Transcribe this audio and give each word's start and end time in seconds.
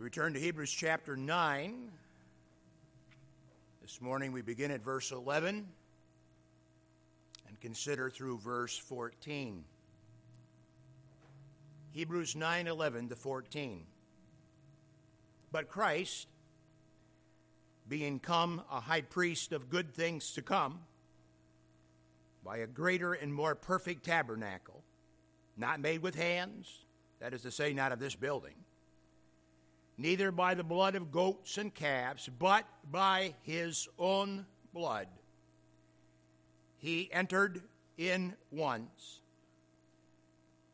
return 0.00 0.32
to 0.32 0.40
Hebrews 0.40 0.70
chapter 0.70 1.14
9. 1.14 1.90
This 3.82 4.00
morning 4.00 4.32
we 4.32 4.40
begin 4.40 4.70
at 4.70 4.82
verse 4.82 5.12
11 5.12 5.66
and 7.46 7.60
consider 7.60 8.08
through 8.08 8.38
verse 8.38 8.78
14. 8.78 9.62
Hebrews 11.92 12.34
9 12.34 12.66
11 12.66 13.10
to 13.10 13.16
14. 13.16 13.84
But 15.52 15.68
Christ, 15.68 16.28
being 17.86 18.20
come 18.20 18.62
a 18.72 18.80
high 18.80 19.02
priest 19.02 19.52
of 19.52 19.68
good 19.68 19.92
things 19.92 20.32
to 20.32 20.40
come, 20.40 20.80
by 22.42 22.58
a 22.58 22.66
greater 22.66 23.12
and 23.12 23.34
more 23.34 23.54
perfect 23.54 24.06
tabernacle, 24.06 24.82
not 25.58 25.78
made 25.78 26.00
with 26.00 26.14
hands, 26.14 26.86
that 27.18 27.34
is 27.34 27.42
to 27.42 27.50
say, 27.50 27.74
not 27.74 27.92
of 27.92 27.98
this 27.98 28.14
building 28.14 28.54
neither 30.00 30.32
by 30.32 30.54
the 30.54 30.64
blood 30.64 30.94
of 30.94 31.12
goats 31.12 31.58
and 31.58 31.74
calves, 31.74 32.28
but 32.38 32.64
by 32.90 33.34
his 33.42 33.86
own 33.98 34.46
blood. 34.72 35.06
He 36.78 37.10
entered 37.12 37.60
in 37.98 38.34
once 38.50 39.20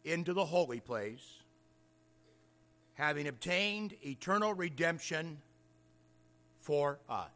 into 0.05 0.33
the 0.33 0.45
holy 0.45 0.79
place, 0.79 1.43
having 2.95 3.27
obtained 3.27 3.95
eternal 4.05 4.55
redemption 4.55 5.39
for 6.61 7.01
us. 7.09 7.31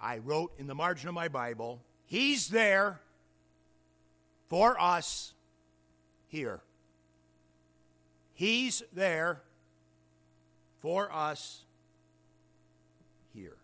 I 0.00 0.18
wrote 0.18 0.52
in 0.58 0.66
the 0.66 0.74
margin 0.74 1.10
of 1.10 1.14
my 1.14 1.28
Bible, 1.28 1.82
He's 2.06 2.48
there 2.48 3.02
for 4.48 4.80
us 4.80 5.34
here. 6.28 6.62
He's 8.32 8.82
there 8.94 9.42
for 10.80 11.12
us 11.12 11.62
here. 13.32 13.56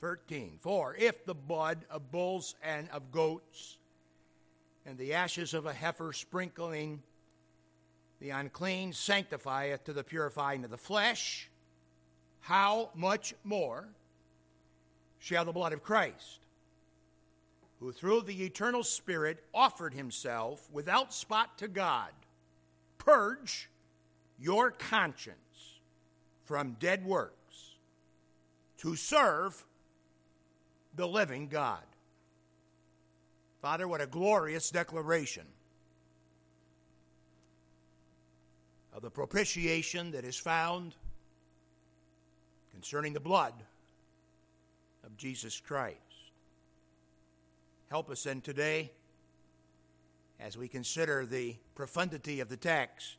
13. 0.00 0.58
For 0.60 0.94
if 0.98 1.24
the 1.24 1.34
blood 1.34 1.84
of 1.90 2.10
bulls 2.10 2.54
and 2.62 2.88
of 2.90 3.12
goats 3.12 3.78
and 4.86 4.96
the 4.98 5.14
ashes 5.14 5.54
of 5.54 5.66
a 5.66 5.72
heifer 5.72 6.12
sprinkling 6.12 7.02
the 8.20 8.30
unclean 8.30 8.92
sanctifieth 8.92 9.84
to 9.84 9.92
the 9.92 10.04
purifying 10.04 10.64
of 10.64 10.70
the 10.70 10.76
flesh, 10.76 11.48
how 12.40 12.90
much 12.94 13.34
more 13.44 13.88
shall 15.18 15.44
the 15.44 15.52
blood 15.52 15.72
of 15.72 15.82
Christ, 15.82 16.40
who 17.78 17.92
through 17.92 18.22
the 18.22 18.44
eternal 18.44 18.82
Spirit 18.82 19.42
offered 19.54 19.94
himself 19.94 20.68
without 20.70 21.14
spot 21.14 21.56
to 21.58 21.68
God, 21.68 22.10
purge 22.98 23.70
your 24.38 24.70
conscience 24.70 25.36
from 26.50 26.72
dead 26.80 27.06
works 27.06 27.76
to 28.76 28.96
serve 28.96 29.64
the 30.96 31.06
living 31.06 31.46
God. 31.46 31.84
Father, 33.62 33.86
what 33.86 34.00
a 34.00 34.06
glorious 34.08 34.68
declaration 34.68 35.44
of 38.92 39.00
the 39.00 39.10
propitiation 39.10 40.10
that 40.10 40.24
is 40.24 40.36
found 40.36 40.96
concerning 42.72 43.12
the 43.12 43.20
blood 43.20 43.54
of 45.04 45.16
Jesus 45.16 45.60
Christ. 45.60 45.98
Help 47.90 48.10
us 48.10 48.24
then 48.24 48.40
today 48.40 48.90
as 50.40 50.58
we 50.58 50.66
consider 50.66 51.24
the 51.24 51.54
profundity 51.76 52.40
of 52.40 52.48
the 52.48 52.56
text 52.56 53.18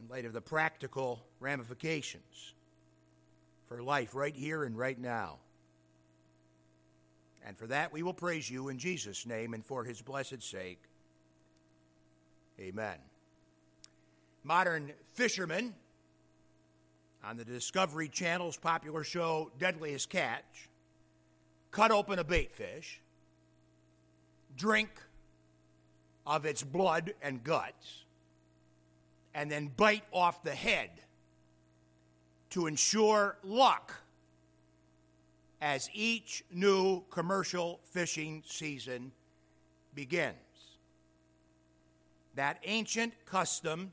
in 0.00 0.08
light 0.08 0.24
of 0.24 0.32
the 0.32 0.40
practical 0.40 1.22
ramifications 1.40 2.54
for 3.68 3.82
life 3.82 4.14
right 4.14 4.34
here 4.34 4.64
and 4.64 4.76
right 4.76 4.98
now. 4.98 5.36
And 7.46 7.56
for 7.56 7.66
that 7.68 7.92
we 7.92 8.02
will 8.02 8.14
praise 8.14 8.50
you 8.50 8.68
in 8.68 8.78
Jesus' 8.78 9.26
name 9.26 9.54
and 9.54 9.64
for 9.64 9.84
his 9.84 10.00
blessed 10.02 10.42
sake. 10.42 10.80
Amen. 12.58 12.96
Modern 14.44 14.92
fishermen 15.14 15.74
on 17.24 17.36
the 17.36 17.44
Discovery 17.44 18.08
Channel's 18.08 18.56
popular 18.56 19.04
show 19.04 19.50
Deadliest 19.58 20.08
Catch 20.08 20.68
cut 21.70 21.90
open 21.90 22.18
a 22.18 22.24
bait 22.24 22.52
fish, 22.52 23.00
drink 24.56 24.90
of 26.26 26.44
its 26.44 26.62
blood 26.62 27.14
and 27.22 27.42
guts, 27.44 28.04
and 29.34 29.50
then 29.50 29.70
bite 29.76 30.04
off 30.12 30.42
the 30.42 30.54
head 30.54 30.90
to 32.50 32.66
ensure 32.66 33.36
luck 33.42 33.94
as 35.60 35.88
each 35.92 36.44
new 36.50 37.02
commercial 37.10 37.80
fishing 37.84 38.42
season 38.46 39.12
begins. 39.94 40.36
That 42.34 42.58
ancient 42.64 43.12
custom 43.26 43.92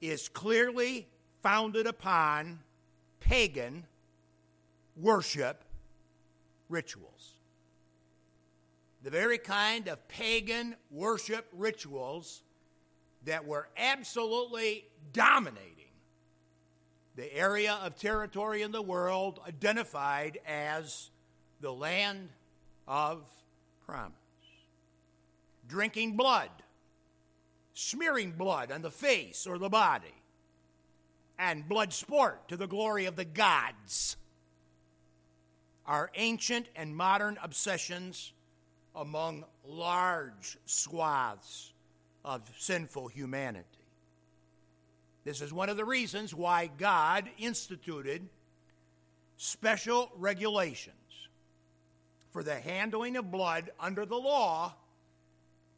is 0.00 0.28
clearly 0.28 1.08
founded 1.42 1.86
upon 1.86 2.60
pagan 3.20 3.84
worship 4.96 5.64
rituals. 6.68 7.34
The 9.02 9.10
very 9.10 9.38
kind 9.38 9.88
of 9.88 10.08
pagan 10.08 10.76
worship 10.90 11.46
rituals 11.52 12.42
that 13.26 13.46
were 13.46 13.68
absolutely 13.76 14.86
dominating 15.12 15.72
the 17.16 17.34
area 17.34 17.78
of 17.82 17.96
territory 17.96 18.62
in 18.62 18.72
the 18.72 18.82
world 18.82 19.40
identified 19.46 20.38
as 20.46 21.10
the 21.60 21.72
land 21.72 22.28
of 22.86 23.26
promise. 23.84 24.12
Drinking 25.68 26.16
blood, 26.16 26.50
smearing 27.74 28.32
blood 28.32 28.70
on 28.70 28.82
the 28.82 28.90
face 28.90 29.46
or 29.46 29.58
the 29.58 29.68
body, 29.68 30.14
and 31.38 31.68
blood 31.68 31.92
sport 31.92 32.48
to 32.48 32.56
the 32.56 32.68
glory 32.68 33.06
of 33.06 33.16
the 33.16 33.24
gods 33.24 34.16
are 35.84 36.10
ancient 36.14 36.66
and 36.76 36.96
modern 36.96 37.38
obsessions 37.42 38.32
among 38.94 39.44
large 39.64 40.58
swaths 40.64 41.72
of 42.26 42.42
sinful 42.58 43.06
humanity. 43.06 43.64
This 45.24 45.40
is 45.40 45.52
one 45.52 45.68
of 45.68 45.76
the 45.76 45.84
reasons 45.84 46.34
why 46.34 46.68
God 46.76 47.30
instituted 47.38 48.28
special 49.36 50.10
regulations 50.16 50.94
for 52.30 52.42
the 52.42 52.56
handling 52.56 53.16
of 53.16 53.30
blood 53.30 53.70
under 53.78 54.04
the 54.04 54.16
law 54.16 54.74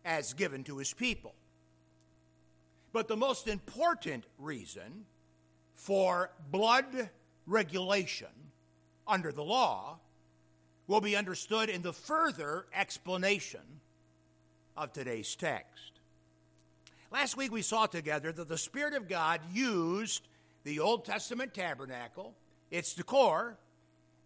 as 0.04 0.32
given 0.32 0.64
to 0.64 0.78
his 0.78 0.94
people. 0.94 1.34
But 2.92 3.08
the 3.08 3.16
most 3.16 3.46
important 3.46 4.24
reason 4.38 5.04
for 5.74 6.30
blood 6.50 7.10
regulation 7.46 8.28
under 9.06 9.32
the 9.32 9.44
law 9.44 9.98
will 10.86 11.02
be 11.02 11.14
understood 11.14 11.68
in 11.68 11.82
the 11.82 11.92
further 11.92 12.66
explanation 12.74 13.60
of 14.76 14.92
today's 14.92 15.36
text. 15.36 15.97
Last 17.10 17.36
week 17.36 17.50
we 17.50 17.62
saw 17.62 17.86
together 17.86 18.32
that 18.32 18.48
the 18.48 18.58
Spirit 18.58 18.94
of 18.94 19.08
God 19.08 19.40
used 19.52 20.28
the 20.64 20.80
Old 20.80 21.04
Testament 21.04 21.54
tabernacle, 21.54 22.34
its 22.70 22.92
decor, 22.92 23.56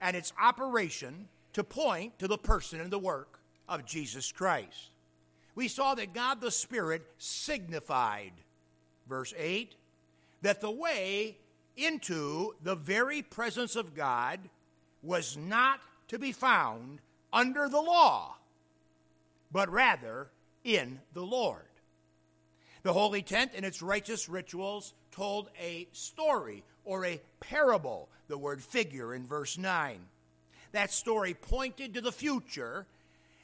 and 0.01 0.17
its 0.17 0.33
operation 0.41 1.29
to 1.53 1.63
point 1.63 2.19
to 2.19 2.27
the 2.27 2.39
person 2.39 2.81
and 2.81 2.91
the 2.91 2.99
work 2.99 3.39
of 3.69 3.87
Jesus 3.87 4.33
Christ. 4.33 4.91
We 5.55 5.69
saw 5.69 5.95
that 5.95 6.13
God 6.13 6.41
the 6.41 6.51
Spirit 6.51 7.07
signified, 7.19 8.33
verse 9.09 9.33
8, 9.37 9.77
that 10.41 10.61
the 10.61 10.71
way 10.71 11.37
into 11.77 12.55
the 12.63 12.75
very 12.75 13.23
presence 13.23 13.77
of 13.77 13.95
God 13.95 14.41
was 15.03 15.37
not 15.37 15.81
to 16.09 16.19
be 16.19 16.33
found 16.33 17.01
under 17.33 17.69
the 17.69 17.81
law, 17.81 18.37
but 19.53 19.71
rather 19.71 20.29
in 20.65 21.01
the 21.15 21.23
Lord. 21.23 21.63
The 22.83 22.93
holy 22.93 23.23
tent 23.23 23.53
and 23.55 23.65
its 23.65 23.81
righteous 23.83 24.29
rituals 24.29 24.95
told 25.13 25.51
a 25.61 25.87
story 25.93 26.65
or 26.85 27.05
a 27.05 27.21
parable, 27.39 28.09
the 28.29 28.39
word 28.39 28.61
figure 28.61 29.15
in 29.15 29.25
verse 29.25 29.57
9. 29.57 30.01
That 30.73 30.91
story 30.91 31.35
pointed 31.35 31.95
to 31.95 32.01
the 32.01 32.11
future 32.11 32.87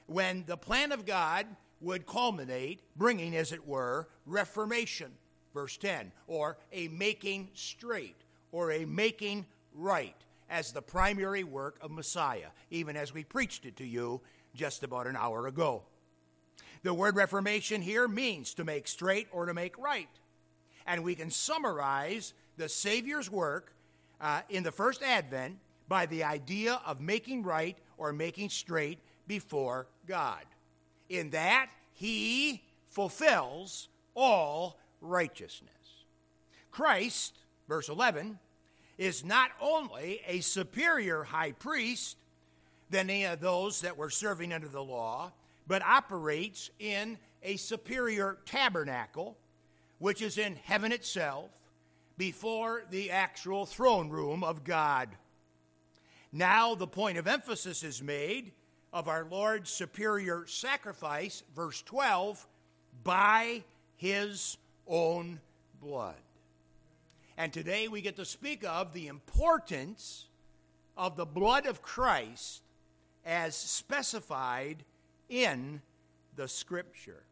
when 0.06 0.44
the 0.46 0.56
plan 0.56 0.90
of 0.90 1.06
God 1.06 1.46
would 1.80 2.06
culminate, 2.06 2.80
bringing, 2.96 3.36
as 3.36 3.52
it 3.52 3.66
were, 3.66 4.08
reformation, 4.26 5.12
verse 5.54 5.76
10, 5.76 6.10
or 6.26 6.56
a 6.72 6.88
making 6.88 7.50
straight, 7.54 8.16
or 8.50 8.72
a 8.72 8.84
making 8.84 9.46
right, 9.74 10.16
as 10.50 10.72
the 10.72 10.82
primary 10.82 11.44
work 11.44 11.78
of 11.80 11.90
Messiah, 11.90 12.48
even 12.70 12.96
as 12.96 13.14
we 13.14 13.22
preached 13.22 13.66
it 13.66 13.76
to 13.76 13.84
you 13.84 14.20
just 14.54 14.82
about 14.82 15.06
an 15.06 15.16
hour 15.16 15.46
ago. 15.46 15.82
The 16.82 16.94
word 16.94 17.16
reformation 17.16 17.82
here 17.82 18.06
means 18.06 18.54
to 18.54 18.64
make 18.64 18.86
straight 18.86 19.28
or 19.32 19.46
to 19.46 19.54
make 19.54 19.76
right. 19.78 20.08
and 20.86 21.04
we 21.04 21.14
can 21.14 21.30
summarize 21.30 22.32
the 22.56 22.68
Savior's 22.68 23.30
work 23.30 23.74
uh, 24.20 24.40
in 24.48 24.62
the 24.62 24.72
first 24.72 25.02
advent 25.02 25.58
by 25.86 26.06
the 26.06 26.24
idea 26.24 26.80
of 26.86 27.00
making 27.00 27.42
right 27.42 27.76
or 27.98 28.12
making 28.12 28.48
straight 28.48 28.98
before 29.26 29.86
God. 30.06 30.44
In 31.08 31.30
that, 31.30 31.68
he 31.92 32.62
fulfills 32.88 33.88
all 34.14 34.78
righteousness. 35.00 35.72
Christ, 36.70 37.38
verse 37.68 37.88
11, 37.88 38.38
is 38.96 39.24
not 39.24 39.50
only 39.60 40.20
a 40.26 40.40
superior 40.40 41.22
high 41.22 41.52
priest 41.52 42.16
than 42.90 43.10
any 43.10 43.24
of 43.24 43.40
those 43.40 43.82
that 43.82 43.96
were 43.96 44.10
serving 44.10 44.52
under 44.52 44.68
the 44.68 44.82
law, 44.82 45.32
but 45.68 45.82
operates 45.82 46.70
in 46.78 47.18
a 47.42 47.56
superior 47.56 48.38
tabernacle, 48.46 49.36
which 49.98 50.22
is 50.22 50.38
in 50.38 50.56
heaven 50.64 50.90
itself, 50.90 51.50
before 52.16 52.82
the 52.90 53.10
actual 53.10 53.66
throne 53.66 54.08
room 54.08 54.42
of 54.42 54.64
God. 54.64 55.10
Now, 56.32 56.74
the 56.74 56.86
point 56.86 57.18
of 57.18 57.28
emphasis 57.28 57.84
is 57.84 58.02
made 58.02 58.52
of 58.92 59.06
our 59.06 59.24
Lord's 59.24 59.70
superior 59.70 60.46
sacrifice, 60.46 61.42
verse 61.54 61.82
12, 61.82 62.46
by 63.04 63.62
his 63.96 64.56
own 64.86 65.38
blood. 65.80 66.16
And 67.36 67.52
today 67.52 67.86
we 67.86 68.00
get 68.00 68.16
to 68.16 68.24
speak 68.24 68.64
of 68.64 68.92
the 68.92 69.06
importance 69.06 70.26
of 70.96 71.16
the 71.16 71.26
blood 71.26 71.66
of 71.66 71.82
Christ 71.82 72.62
as 73.24 73.54
specified 73.54 74.84
in 75.28 75.80
the 76.36 76.48
Scripture. 76.48 77.22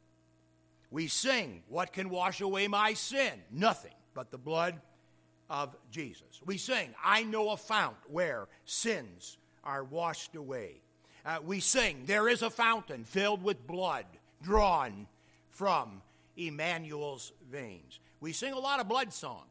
We 0.91 1.09
sing, 1.09 1.63
What 1.69 1.93
can 1.93 2.11
wash 2.11 2.41
away 2.41 2.69
my 2.69 2.95
sin? 2.95 3.33
Nothing 3.51 3.95
but 4.15 4.31
the 4.31 4.39
blood 4.39 4.81
of 5.49 5.77
Jesus. 5.91 6.41
We 6.45 6.59
sing, 6.59 6.95
I 7.05 7.23
know 7.23 7.51
a 7.51 7.57
fount 7.57 7.97
where 8.09 8.49
sins 8.65 9.39
are 9.65 9.85
washed 9.85 10.35
away. 10.37 10.83
Uh, 11.25 11.39
we 11.45 11.61
sing, 11.61 12.05
There 12.07 12.29
is 12.29 12.43
a 12.43 12.51
fountain 12.51 13.05
filled 13.05 13.43
with 13.43 13.67
blood 13.67 14.07
drawn 14.43 15.07
from 15.51 16.03
Emmanuel's 16.37 17.33
veins. 17.51 17.99
We 18.21 18.33
sing 18.33 18.53
a 18.53 18.59
lot 18.59 18.81
of 18.81 18.89
blood 18.89 19.13
songs. 19.13 19.43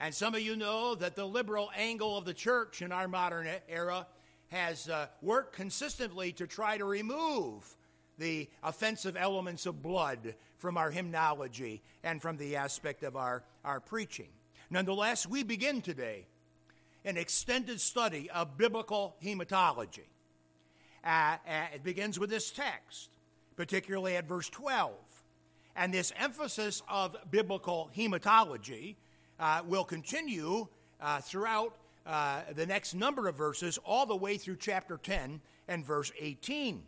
And 0.00 0.14
some 0.14 0.34
of 0.34 0.40
you 0.40 0.56
know 0.56 0.96
that 0.96 1.14
the 1.14 1.24
liberal 1.24 1.70
angle 1.76 2.18
of 2.18 2.24
the 2.24 2.34
church 2.34 2.82
in 2.82 2.90
our 2.90 3.06
modern 3.06 3.46
era 3.68 4.06
has 4.52 4.88
uh, 4.88 5.06
worked 5.22 5.54
consistently 5.56 6.30
to 6.32 6.46
try 6.46 6.76
to 6.76 6.84
remove 6.84 7.76
the 8.18 8.48
offensive 8.62 9.16
elements 9.16 9.64
of 9.64 9.82
blood 9.82 10.34
from 10.58 10.76
our 10.76 10.90
hymnology 10.90 11.82
and 12.04 12.20
from 12.20 12.36
the 12.36 12.54
aspect 12.56 13.02
of 13.02 13.16
our, 13.16 13.42
our 13.64 13.80
preaching. 13.80 14.28
Nonetheless, 14.70 15.26
we 15.26 15.42
begin 15.42 15.80
today 15.80 16.26
an 17.04 17.16
extended 17.16 17.80
study 17.80 18.30
of 18.30 18.58
biblical 18.58 19.16
hematology. 19.24 20.06
Uh, 21.02 21.36
uh, 21.48 21.64
it 21.74 21.82
begins 21.82 22.18
with 22.18 22.28
this 22.28 22.50
text, 22.50 23.08
particularly 23.56 24.16
at 24.16 24.28
verse 24.28 24.50
12. 24.50 24.92
And 25.74 25.92
this 25.94 26.12
emphasis 26.18 26.82
of 26.90 27.16
biblical 27.30 27.90
hematology 27.96 28.96
uh, 29.40 29.62
will 29.66 29.84
continue 29.84 30.68
uh, 31.00 31.20
throughout 31.20 31.74
uh, 32.06 32.40
the 32.54 32.66
next 32.66 32.94
number 32.94 33.28
of 33.28 33.36
verses, 33.36 33.78
all 33.84 34.06
the 34.06 34.16
way 34.16 34.36
through 34.36 34.56
chapter 34.56 34.96
10 34.96 35.40
and 35.68 35.84
verse 35.84 36.10
18. 36.18 36.82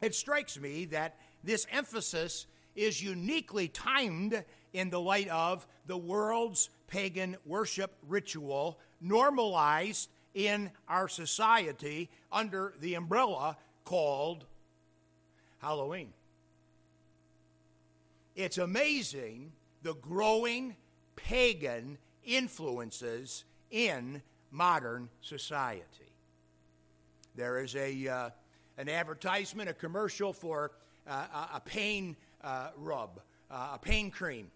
It 0.00 0.14
strikes 0.14 0.58
me 0.58 0.84
that 0.86 1.16
this 1.42 1.66
emphasis 1.70 2.46
is 2.76 3.02
uniquely 3.02 3.68
timed 3.68 4.44
in 4.72 4.90
the 4.90 5.00
light 5.00 5.28
of 5.28 5.66
the 5.86 5.96
world's 5.96 6.70
pagan 6.86 7.36
worship 7.44 7.96
ritual 8.06 8.78
normalized 9.00 10.08
in 10.34 10.70
our 10.88 11.08
society 11.08 12.10
under 12.30 12.74
the 12.80 12.94
umbrella 12.94 13.56
called 13.84 14.44
Halloween. 15.58 16.12
It's 18.36 18.58
amazing 18.58 19.52
the 19.82 19.94
growing 19.94 20.76
pagan 21.16 21.98
influences 22.24 23.44
in 23.70 24.22
modern 24.50 25.08
society. 25.20 25.84
There 27.34 27.62
is 27.62 27.76
a, 27.76 28.08
uh, 28.08 28.30
an 28.76 28.88
advertisement, 28.88 29.68
a 29.68 29.74
commercial 29.74 30.32
for 30.32 30.72
uh, 31.06 31.46
a 31.54 31.60
pain 31.60 32.16
uh, 32.42 32.70
rub, 32.76 33.20
uh, 33.50 33.70
a 33.74 33.78
pain 33.78 34.10
cream. 34.10 34.50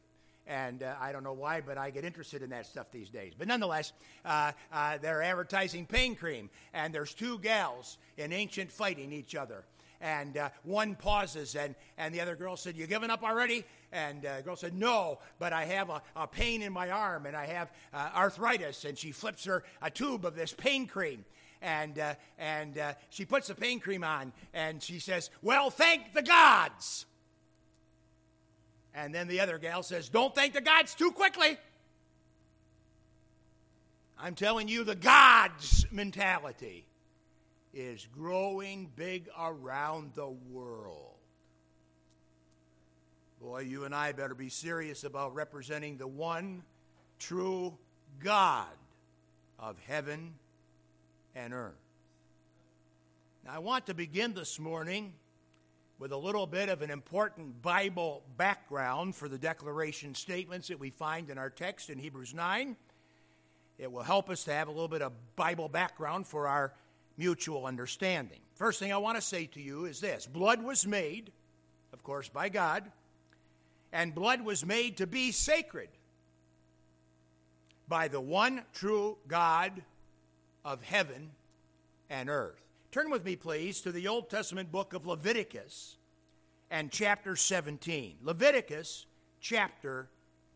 And 0.46 0.82
uh, 0.82 0.94
I 1.00 1.12
don't 1.12 1.22
know 1.22 1.32
why, 1.32 1.60
but 1.60 1.78
I 1.78 1.90
get 1.90 2.04
interested 2.04 2.42
in 2.42 2.50
that 2.50 2.66
stuff 2.66 2.90
these 2.90 3.08
days. 3.08 3.32
But 3.38 3.46
nonetheless, 3.46 3.92
uh, 4.24 4.52
they're 5.00 5.22
advertising 5.22 5.86
pain 5.86 6.16
cream, 6.16 6.50
and 6.74 6.92
there's 6.92 7.14
two 7.14 7.38
gals 7.38 7.98
in 8.16 8.32
ancient 8.32 8.72
fighting 8.72 9.12
each 9.12 9.36
other 9.36 9.64
and 10.02 10.36
uh, 10.36 10.50
one 10.64 10.96
pauses, 10.96 11.54
and, 11.54 11.74
and 11.96 12.12
the 12.12 12.20
other 12.20 12.34
girl 12.34 12.56
said, 12.56 12.76
You 12.76 12.86
giving 12.86 13.08
up 13.08 13.22
already? 13.22 13.64
And 13.92 14.26
uh, 14.26 14.38
the 14.38 14.42
girl 14.42 14.56
said, 14.56 14.74
No, 14.74 15.20
but 15.38 15.52
I 15.52 15.64
have 15.64 15.88
a, 15.88 16.02
a 16.16 16.26
pain 16.26 16.60
in 16.60 16.72
my 16.72 16.90
arm, 16.90 17.24
and 17.24 17.36
I 17.36 17.46
have 17.46 17.72
uh, 17.94 18.10
arthritis. 18.14 18.84
And 18.84 18.98
she 18.98 19.12
flips 19.12 19.44
her 19.44 19.62
a 19.80 19.90
tube 19.90 20.26
of 20.26 20.34
this 20.34 20.52
pain 20.52 20.86
cream. 20.86 21.24
And, 21.62 21.98
uh, 22.00 22.14
and 22.36 22.76
uh, 22.76 22.94
she 23.10 23.24
puts 23.24 23.46
the 23.46 23.54
pain 23.54 23.78
cream 23.78 24.02
on, 24.02 24.32
and 24.52 24.82
she 24.82 24.98
says, 24.98 25.30
Well, 25.40 25.70
thank 25.70 26.12
the 26.12 26.22
gods. 26.22 27.06
And 28.94 29.14
then 29.14 29.28
the 29.28 29.40
other 29.40 29.56
gal 29.58 29.84
says, 29.84 30.08
Don't 30.08 30.34
thank 30.34 30.52
the 30.52 30.60
gods 30.60 30.96
too 30.96 31.12
quickly. 31.12 31.56
I'm 34.18 34.34
telling 34.34 34.68
you, 34.68 34.82
the 34.84 34.94
gods 34.94 35.86
mentality 35.90 36.86
is 37.74 38.06
growing 38.14 38.90
big 38.96 39.28
around 39.38 40.12
the 40.14 40.28
world. 40.28 41.16
Boy, 43.40 43.60
you 43.60 43.84
and 43.84 43.94
I 43.94 44.12
better 44.12 44.34
be 44.34 44.48
serious 44.48 45.04
about 45.04 45.34
representing 45.34 45.96
the 45.96 46.06
one 46.06 46.62
true 47.18 47.76
God 48.22 48.66
of 49.58 49.76
heaven 49.86 50.34
and 51.34 51.52
earth. 51.52 51.74
Now, 53.44 53.54
I 53.54 53.58
want 53.58 53.86
to 53.86 53.94
begin 53.94 54.34
this 54.34 54.60
morning 54.60 55.14
with 55.98 56.12
a 56.12 56.16
little 56.16 56.46
bit 56.46 56.68
of 56.68 56.82
an 56.82 56.90
important 56.90 57.62
Bible 57.62 58.22
background 58.36 59.16
for 59.16 59.28
the 59.28 59.38
declaration 59.38 60.14
statements 60.14 60.68
that 60.68 60.78
we 60.78 60.90
find 60.90 61.30
in 61.30 61.38
our 61.38 61.50
text 61.50 61.90
in 61.90 61.98
Hebrews 61.98 62.34
9. 62.34 62.76
It 63.78 63.90
will 63.90 64.02
help 64.02 64.30
us 64.30 64.44
to 64.44 64.52
have 64.52 64.68
a 64.68 64.70
little 64.70 64.88
bit 64.88 65.02
of 65.02 65.12
Bible 65.34 65.68
background 65.68 66.26
for 66.26 66.46
our 66.46 66.72
mutual 67.16 67.66
understanding. 67.66 68.40
First 68.54 68.78
thing 68.78 68.92
I 68.92 68.98
want 68.98 69.16
to 69.16 69.22
say 69.22 69.46
to 69.46 69.60
you 69.60 69.86
is 69.86 70.00
this 70.00 70.26
blood 70.26 70.62
was 70.62 70.86
made, 70.86 71.32
of 71.92 72.02
course, 72.02 72.28
by 72.28 72.48
God, 72.48 72.90
and 73.92 74.14
blood 74.14 74.42
was 74.42 74.64
made 74.64 74.96
to 74.98 75.06
be 75.06 75.32
sacred 75.32 75.88
by 77.88 78.08
the 78.08 78.20
one 78.20 78.62
true 78.72 79.18
God 79.28 79.82
of 80.64 80.82
heaven 80.82 81.30
and 82.08 82.30
earth. 82.30 82.62
Turn 82.90 83.10
with 83.10 83.24
me, 83.24 83.36
please, 83.36 83.80
to 83.82 83.92
the 83.92 84.08
Old 84.08 84.30
Testament 84.30 84.70
book 84.70 84.92
of 84.92 85.06
Leviticus 85.06 85.96
and 86.70 86.90
chapter 86.90 87.36
17. 87.36 88.16
Leviticus 88.22 89.06
chapter 89.40 90.08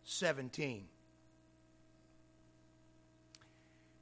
17. 0.04 0.84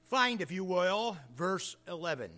Find, 0.04 0.40
if 0.40 0.52
you 0.52 0.64
will, 0.64 1.16
verse 1.37 1.76
11, 1.88 2.30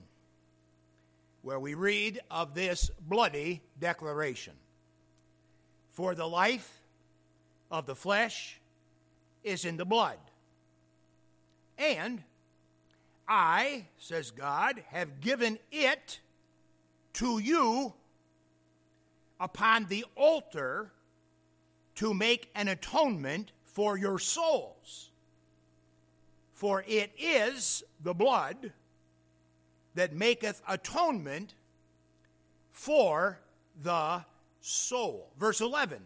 where 1.46 1.60
we 1.60 1.74
read 1.74 2.18
of 2.28 2.54
this 2.54 2.90
bloody 3.00 3.62
declaration. 3.78 4.52
For 5.92 6.16
the 6.16 6.26
life 6.26 6.82
of 7.70 7.86
the 7.86 7.94
flesh 7.94 8.58
is 9.44 9.64
in 9.64 9.76
the 9.76 9.84
blood. 9.84 10.18
And 11.78 12.24
I, 13.28 13.86
says 13.96 14.32
God, 14.32 14.82
have 14.88 15.20
given 15.20 15.60
it 15.70 16.18
to 17.12 17.38
you 17.38 17.92
upon 19.38 19.84
the 19.84 20.04
altar 20.16 20.90
to 21.94 22.12
make 22.12 22.50
an 22.56 22.66
atonement 22.66 23.52
for 23.62 23.96
your 23.96 24.18
souls. 24.18 25.12
For 26.54 26.82
it 26.88 27.12
is 27.16 27.84
the 28.02 28.14
blood 28.14 28.72
that 29.96 30.14
maketh 30.14 30.62
atonement 30.68 31.54
for 32.70 33.40
the 33.82 34.24
soul. 34.60 35.32
Verse 35.38 35.60
11 35.60 36.00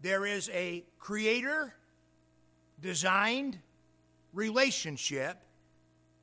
there 0.00 0.26
is 0.26 0.50
a 0.52 0.84
creator 0.98 1.72
designed 2.80 3.56
relationship 4.32 5.38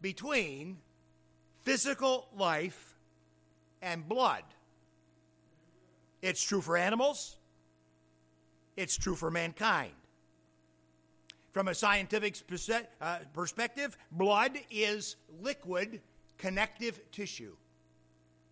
between 0.02 0.78
physical 1.62 2.28
life 2.38 2.94
and 3.82 4.08
blood. 4.08 4.44
It's 6.22 6.44
true 6.44 6.60
for 6.60 6.76
animals, 6.76 7.38
it's 8.76 8.98
true 8.98 9.16
for 9.16 9.32
mankind. 9.32 9.94
From 11.52 11.70
a 11.70 11.74
scientific 11.74 12.38
uh, 13.02 13.20
perspective, 13.34 13.98
blood 14.12 14.60
is 14.70 15.16
liquid 15.42 16.02
connective 16.40 17.00
tissue. 17.12 17.56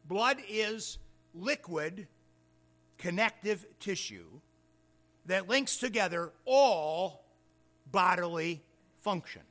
Blood 0.08 0.38
is 0.48 1.00
liquid 1.34 2.08
connective 3.00 3.66
tissue 3.80 4.28
that 5.26 5.50
links 5.50 5.78
together 5.78 6.32
all 6.46 7.24
bodily 7.92 8.62
function. 9.02 9.42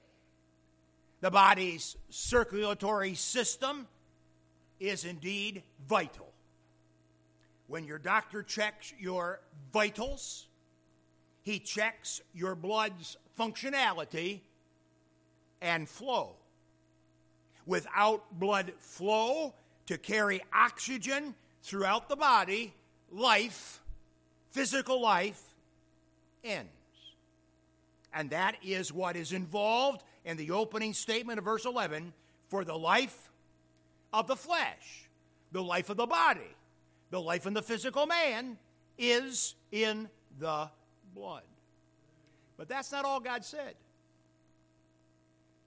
The 1.21 1.31
body's 1.31 1.97
circulatory 2.11 3.15
system 3.15 3.89
is 4.79 5.05
indeed 5.05 5.63
vital. 5.89 6.33
When 7.67 7.85
your 7.85 7.99
doctor 7.99 8.43
checks 8.43 8.93
your 8.99 9.41
vitals, 9.73 10.47
he 11.43 11.59
checks 11.59 12.21
your 12.35 12.55
blood's 12.55 13.17
functionality 13.39 14.41
and 15.61 15.89
flow. 15.89 16.37
Without 17.67 18.39
blood 18.39 18.73
flow 18.79 19.55
to 19.87 19.99
carry 19.99 20.43
oxygen 20.53 21.35
throughout 21.63 22.09
the 22.09 22.17
body, 22.17 22.73
life, 23.11 23.83
physical 24.51 25.01
life, 25.01 25.43
ends. 26.45 26.71
And 28.13 28.31
that 28.31 28.57
is 28.65 28.93
what 28.93 29.17
is 29.17 29.33
involved 29.33 30.03
in 30.25 30.37
the 30.37 30.53
opening 30.53 30.95
statement 30.95 31.39
of 31.39 31.45
verse 31.45 31.65
11 31.65 32.13
for 32.49 32.65
the 32.65 32.77
life 32.77 33.31
of 34.13 34.27
the 34.27 34.37
flesh, 34.37 35.09
the 35.53 35.63
life 35.63 35.91
of 35.91 35.97
the 35.97 36.07
body, 36.07 36.57
the 37.11 37.21
life 37.21 37.47
in 37.47 37.53
the 37.53 37.63
physical 37.63 38.07
man 38.07 38.57
is 38.99 39.55
in 39.71 40.09
the 40.39 40.71
blood. 41.15 41.43
But 42.57 42.69
that's 42.69 42.91
not 42.93 43.05
all 43.05 43.21
God 43.21 43.45
said. 43.45 43.75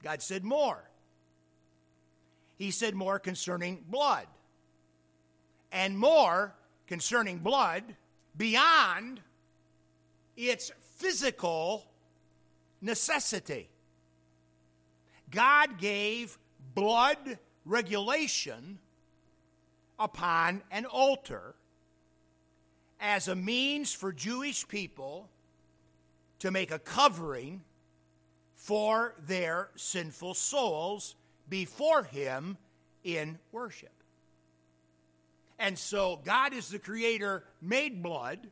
God 0.01 0.21
said 0.21 0.43
more. 0.43 0.88
He 2.59 2.71
said 2.71 2.93
more 2.93 3.17
concerning 3.19 3.85
blood, 3.89 4.27
and 5.71 5.97
more 5.97 6.53
concerning 6.87 7.39
blood 7.39 7.95
beyond 8.35 9.21
its 10.35 10.69
physical 10.97 11.85
necessity. 12.81 13.69
God 15.31 15.77
gave 15.79 16.37
blood 16.75 17.39
regulation 17.65 18.79
upon 19.97 20.61
an 20.69 20.85
altar 20.85 21.55
as 22.99 23.29
a 23.29 23.35
means 23.35 23.93
for 23.93 24.11
Jewish 24.11 24.67
people 24.67 25.29
to 26.39 26.51
make 26.51 26.71
a 26.71 26.79
covering 26.79 27.61
for 28.55 29.15
their 29.25 29.69
sinful 29.75 30.33
souls 30.33 31.15
before 31.49 32.03
Him 32.03 32.57
in 33.03 33.39
worship. 33.51 33.91
And 35.57 35.77
so 35.77 36.21
God 36.23 36.53
is 36.53 36.69
the 36.69 36.79
creator, 36.79 37.43
made 37.61 38.01
blood. 38.01 38.47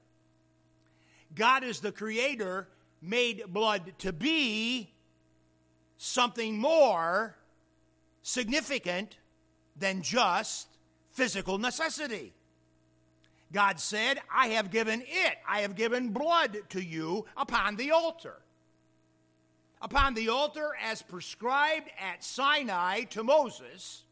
God 1.34 1.64
is 1.64 1.80
the 1.80 1.92
creator, 1.92 2.68
made 3.02 3.44
blood 3.48 3.94
to 4.00 4.12
be 4.12 4.90
something 5.98 6.58
more 6.58 7.36
significant 8.22 9.18
than 9.78 10.02
just 10.02 10.68
physical 11.12 11.58
necessity. 11.58 12.34
God 13.54 13.80
said, 13.80 14.20
I 14.34 14.50
have 14.50 14.72
given 14.72 15.02
it, 15.02 15.38
I 15.48 15.62
have 15.62 15.76
given 15.76 16.10
blood 16.10 16.58
to 16.70 16.84
you 16.84 17.26
upon 17.38 17.78
the 17.78 17.92
altar. 17.92 18.36
Upon 19.82 20.16
the 20.16 20.30
altar, 20.30 20.72
as 20.84 21.02
prescribed 21.02 21.90
at 22.00 22.24
Sinai 22.24 23.04
to 23.06 23.24
Moses, 23.24 24.04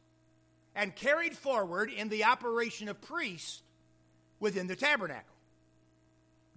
and 0.75 0.95
carried 0.95 1.36
forward 1.36 1.89
in 1.89 2.10
the 2.10 2.25
operation 2.25 2.88
of 2.89 3.01
priests 3.01 3.63
within 4.39 4.67
the 4.67 4.75
tabernacle. 4.75 5.36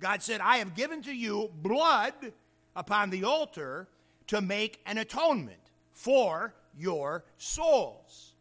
God 0.00 0.22
said, 0.22 0.40
I 0.40 0.58
have 0.58 0.74
given 0.74 1.02
to 1.02 1.12
you 1.12 1.50
blood 1.62 2.32
upon 2.76 3.10
the 3.10 3.24
altar 3.24 3.88
to 4.28 4.40
make 4.40 4.80
an 4.86 4.98
atonement 4.98 5.58
for 5.92 6.54
your 6.76 7.24
souls. 7.38 8.34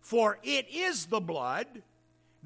For 0.00 0.38
it 0.42 0.68
is 0.68 1.06
the 1.06 1.20
blood 1.20 1.82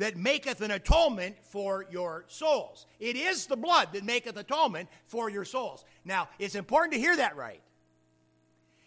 that 0.00 0.16
maketh 0.16 0.62
an 0.62 0.70
atonement 0.70 1.36
for 1.42 1.84
your 1.90 2.24
souls. 2.26 2.86
It 2.98 3.16
is 3.16 3.46
the 3.46 3.56
blood 3.56 3.90
that 3.92 4.02
maketh 4.02 4.34
atonement 4.34 4.88
for 5.06 5.28
your 5.28 5.44
souls. 5.44 5.84
Now, 6.06 6.30
it's 6.38 6.54
important 6.54 6.94
to 6.94 6.98
hear 6.98 7.16
that 7.16 7.36
right. 7.36 7.60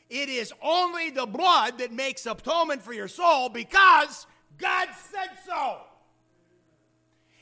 It 0.10 0.28
is 0.28 0.52
only 0.62 1.12
the 1.12 1.28
blood 1.28 1.78
that 1.78 1.92
makes 1.92 2.26
atonement 2.26 2.82
for 2.82 2.94
your 2.94 3.08
soul 3.08 3.50
because 3.50 4.26
God 4.58 4.88
said 5.12 5.30
so. 5.46 5.78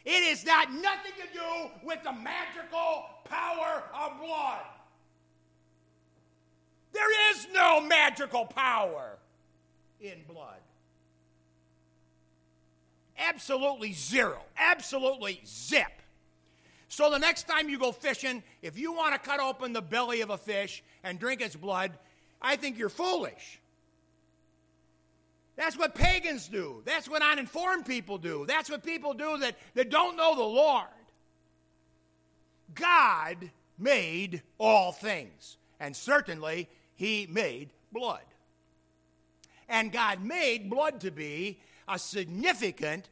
It 0.03 0.23
is 0.23 0.45
not 0.45 0.69
nothing 0.73 1.13
to 1.21 1.33
do 1.33 1.87
with 1.87 2.03
the 2.03 2.11
magical 2.11 3.05
power 3.23 3.83
of 3.93 4.19
blood. 4.19 4.65
There 6.91 7.31
is 7.33 7.47
no 7.53 7.79
magical 7.79 8.45
power 8.45 9.17
in 10.01 10.23
blood. 10.27 10.59
Absolutely 13.27 13.93
zero. 13.93 14.39
Absolutely 14.57 15.41
zip. 15.45 15.91
So 16.87 17.09
the 17.09 17.19
next 17.19 17.47
time 17.47 17.69
you 17.69 17.79
go 17.79 17.91
fishing, 17.91 18.43
if 18.61 18.77
you 18.77 18.91
want 18.91 19.13
to 19.13 19.19
cut 19.19 19.39
open 19.39 19.71
the 19.71 19.81
belly 19.81 20.21
of 20.21 20.29
a 20.29 20.37
fish 20.37 20.83
and 21.03 21.17
drink 21.17 21.39
its 21.39 21.55
blood, 21.55 21.91
I 22.41 22.57
think 22.57 22.77
you're 22.77 22.89
foolish. 22.89 23.59
That's 25.55 25.77
what 25.77 25.95
pagans 25.95 26.47
do. 26.47 26.81
That's 26.85 27.07
what 27.07 27.21
uninformed 27.21 27.85
people 27.85 28.17
do. 28.17 28.45
That's 28.47 28.69
what 28.69 28.83
people 28.83 29.13
do 29.13 29.37
that, 29.37 29.55
that 29.75 29.89
don't 29.89 30.17
know 30.17 30.35
the 30.35 30.41
Lord. 30.41 30.87
God 32.73 33.51
made 33.77 34.41
all 34.57 34.91
things, 34.91 35.57
and 35.79 35.95
certainly 35.95 36.67
he 36.95 37.27
made 37.29 37.69
blood. 37.91 38.21
And 39.69 39.91
God 39.91 40.23
made 40.23 40.69
blood 40.69 41.01
to 41.01 41.11
be 41.11 41.59
a 41.87 41.99
significant 41.99 43.07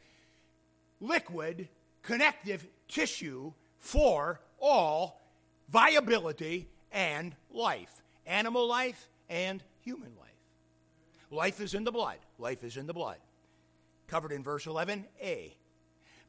liquid 1.00 1.68
connective 2.02 2.68
tissue 2.88 3.54
for 3.78 4.40
all 4.60 5.22
viability 5.70 6.68
and 6.92 7.36
life 7.52 8.02
animal 8.30 8.68
life 8.68 9.10
and 9.28 9.62
human 9.82 10.12
life. 10.18 10.30
Life 11.32 11.60
is 11.60 11.74
in 11.74 11.84
the 11.84 11.92
blood. 11.92 12.18
Life 12.38 12.64
is 12.64 12.78
in 12.78 12.88
the 12.88 12.94
blood. 12.94 13.18
Covered 14.08 14.32
in 14.32 14.44
verse 14.44 14.66
11a. 14.66 15.54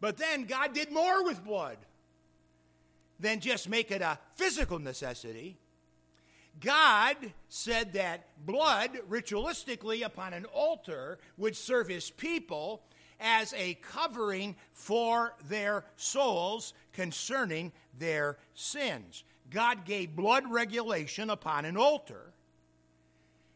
But 0.00 0.16
then 0.16 0.44
God 0.44 0.72
did 0.72 0.90
more 0.90 1.22
with 1.24 1.44
blood 1.44 1.76
than 3.20 3.40
just 3.40 3.68
make 3.68 3.90
it 3.90 4.02
a 4.02 4.18
physical 4.34 4.78
necessity. 4.78 5.58
God 6.58 7.16
said 7.48 7.92
that 7.92 8.26
blood, 8.44 8.98
ritualistically 9.08 10.04
upon 10.04 10.32
an 10.32 10.46
altar, 10.46 11.18
would 11.36 11.54
serve 11.54 11.88
his 11.88 12.10
people 12.10 12.82
as 13.20 13.52
a 13.54 13.74
covering 13.74 14.56
for 14.72 15.34
their 15.48 15.84
souls 15.96 16.72
concerning 16.92 17.72
their 17.98 18.38
sins. 18.54 19.24
God 19.50 19.84
gave 19.84 20.16
blood 20.16 20.50
regulation 20.50 21.30
upon 21.30 21.64
an 21.64 21.76
altar 21.76 22.32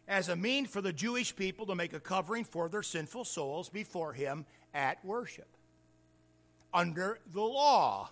as 0.07 0.29
a 0.29 0.37
mean 0.37 0.67
for 0.67 0.81
the 0.81 0.93
Jewish 0.93 1.35
people 1.35 1.67
to 1.67 1.75
make 1.75 1.93
a 1.93 2.01
covering 2.01 2.45
for 2.45 2.69
their 2.69 2.83
sinful 2.83 3.25
souls 3.25 3.69
before 3.69 4.13
him 4.13 4.45
at 4.75 5.03
worship. 5.05 5.49
Under 6.73 7.21
the 7.33 7.41
law, 7.41 8.11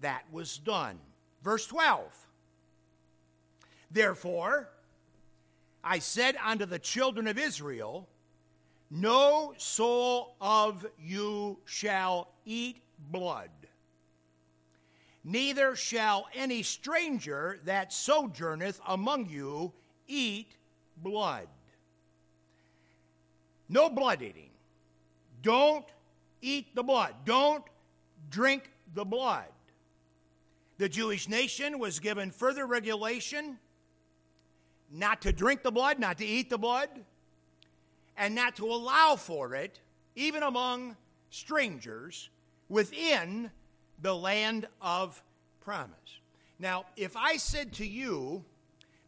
that 0.00 0.24
was 0.30 0.58
done. 0.58 0.98
Verse 1.42 1.66
12 1.66 2.14
Therefore, 3.90 4.68
I 5.82 5.98
said 5.98 6.36
unto 6.44 6.66
the 6.66 6.78
children 6.78 7.26
of 7.26 7.38
Israel, 7.38 8.06
No 8.90 9.54
soul 9.58 10.34
of 10.40 10.86
you 10.98 11.58
shall 11.66 12.28
eat 12.46 12.80
blood, 13.10 13.50
neither 15.24 15.76
shall 15.76 16.26
any 16.34 16.62
stranger 16.62 17.60
that 17.64 17.92
sojourneth 17.92 18.80
among 18.86 19.28
you 19.28 19.72
eat 20.06 20.56
blood. 20.96 21.48
No 23.68 23.90
blood 23.90 24.22
eating. 24.22 24.50
Don't 25.42 25.84
eat 26.40 26.74
the 26.74 26.82
blood. 26.82 27.14
Don't 27.26 27.64
drink 28.30 28.70
the 28.94 29.04
blood. 29.04 29.48
The 30.78 30.88
Jewish 30.88 31.28
nation 31.28 31.78
was 31.78 32.00
given 32.00 32.30
further 32.30 32.66
regulation 32.66 33.58
not 34.90 35.20
to 35.22 35.32
drink 35.32 35.62
the 35.62 35.70
blood, 35.70 35.98
not 35.98 36.18
to 36.18 36.24
eat 36.24 36.48
the 36.48 36.56
blood, 36.56 36.88
and 38.18 38.34
not 38.34 38.56
to 38.56 38.66
allow 38.66 39.16
for 39.16 39.54
it, 39.54 39.80
even 40.16 40.42
among 40.42 40.96
strangers, 41.30 42.28
within 42.68 43.50
the 44.02 44.14
land 44.14 44.66
of 44.82 45.22
promise. 45.60 46.20
Now, 46.58 46.86
if 46.96 47.16
I 47.16 47.36
said 47.36 47.72
to 47.74 47.86
you, 47.86 48.44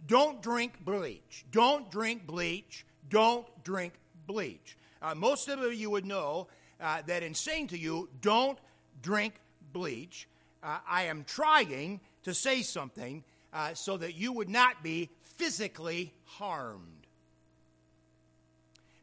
don't 0.07 0.40
drink 0.40 0.85
bleach, 0.85 1.45
don't 1.50 1.90
drink 1.90 2.26
bleach, 2.26 2.87
don't 3.09 3.47
drink 3.64 3.95
bleach, 4.26 4.76
uh, 5.02 5.14
most 5.14 5.49
of 5.49 5.75
you 5.75 5.90
would 5.90 6.07
know 6.07 6.47
uh, 6.81 7.02
that 7.07 7.23
in 7.23 7.35
saying 7.35 7.69
to 7.69 7.79
you, 7.79 8.09
don't 8.21 8.59
drink 9.02 9.35
bleach, 9.73 10.29
uh, 10.62 10.79
I 10.88 11.05
am 11.05 11.25
trying 11.25 12.00
to 12.23 12.35
say 12.35 12.62
something 12.62 13.25
uh, 13.52 13.75
so 13.75 13.97
that 13.97 14.14
you 14.14 14.33
would 14.33 14.49
not 14.49 14.83
be 14.83 15.11
physically 15.23 16.12
harmed. 16.25 17.00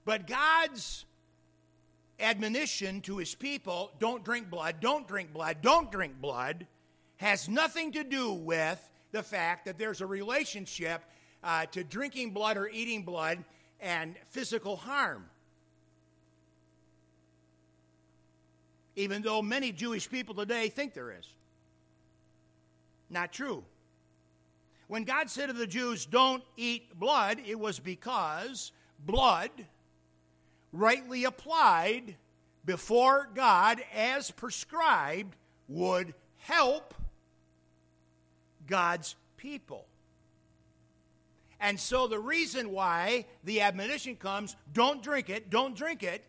But 0.07 0.25
God's 0.25 1.03
admonition 2.17 3.01
to 3.01 3.17
his 3.17 3.35
people 3.35 3.91
don't 3.99 4.23
drink 4.23 4.49
blood, 4.49 4.77
don't 4.79 5.05
drink 5.05 5.33
blood, 5.33 5.57
don't 5.61 5.91
drink 5.91 6.21
blood 6.21 6.65
has 7.17 7.49
nothing 7.49 7.91
to 7.91 8.05
do 8.05 8.31
with 8.31 8.79
the 9.11 9.21
fact 9.21 9.65
that 9.65 9.77
there's 9.77 9.99
a 9.99 10.05
relationship 10.05 11.03
uh, 11.43 11.65
to 11.65 11.83
drinking 11.83 12.31
blood 12.31 12.55
or 12.55 12.69
eating 12.69 13.03
blood 13.03 13.43
and 13.81 14.15
physical 14.29 14.77
harm. 14.77 15.25
Even 18.95 19.21
though 19.21 19.41
many 19.41 19.73
Jewish 19.73 20.09
people 20.09 20.35
today 20.35 20.69
think 20.69 20.93
there 20.93 21.11
is. 21.11 21.27
Not 23.09 23.33
true. 23.33 23.61
When 24.87 25.03
God 25.03 25.29
said 25.29 25.47
to 25.47 25.53
the 25.53 25.67
Jews, 25.67 26.05
don't 26.05 26.43
eat 26.55 26.97
blood, 26.97 27.41
it 27.45 27.59
was 27.59 27.77
because 27.77 28.71
blood 29.05 29.51
rightly 30.77 31.23
applied 31.23 32.15
before 32.65 33.29
God 33.33 33.81
as 33.95 34.29
prescribed, 34.29 35.35
would 35.67 36.13
help 36.37 36.93
God's 38.67 39.15
people. 39.37 39.85
And 41.59 41.79
so 41.79 42.07
the 42.07 42.19
reason 42.19 42.71
why 42.71 43.25
the 43.43 43.61
admonition 43.61 44.15
comes, 44.15 44.55
don't 44.73 45.01
drink 45.01 45.29
it, 45.29 45.49
don't 45.49 45.75
drink 45.75 46.03
it, 46.03 46.23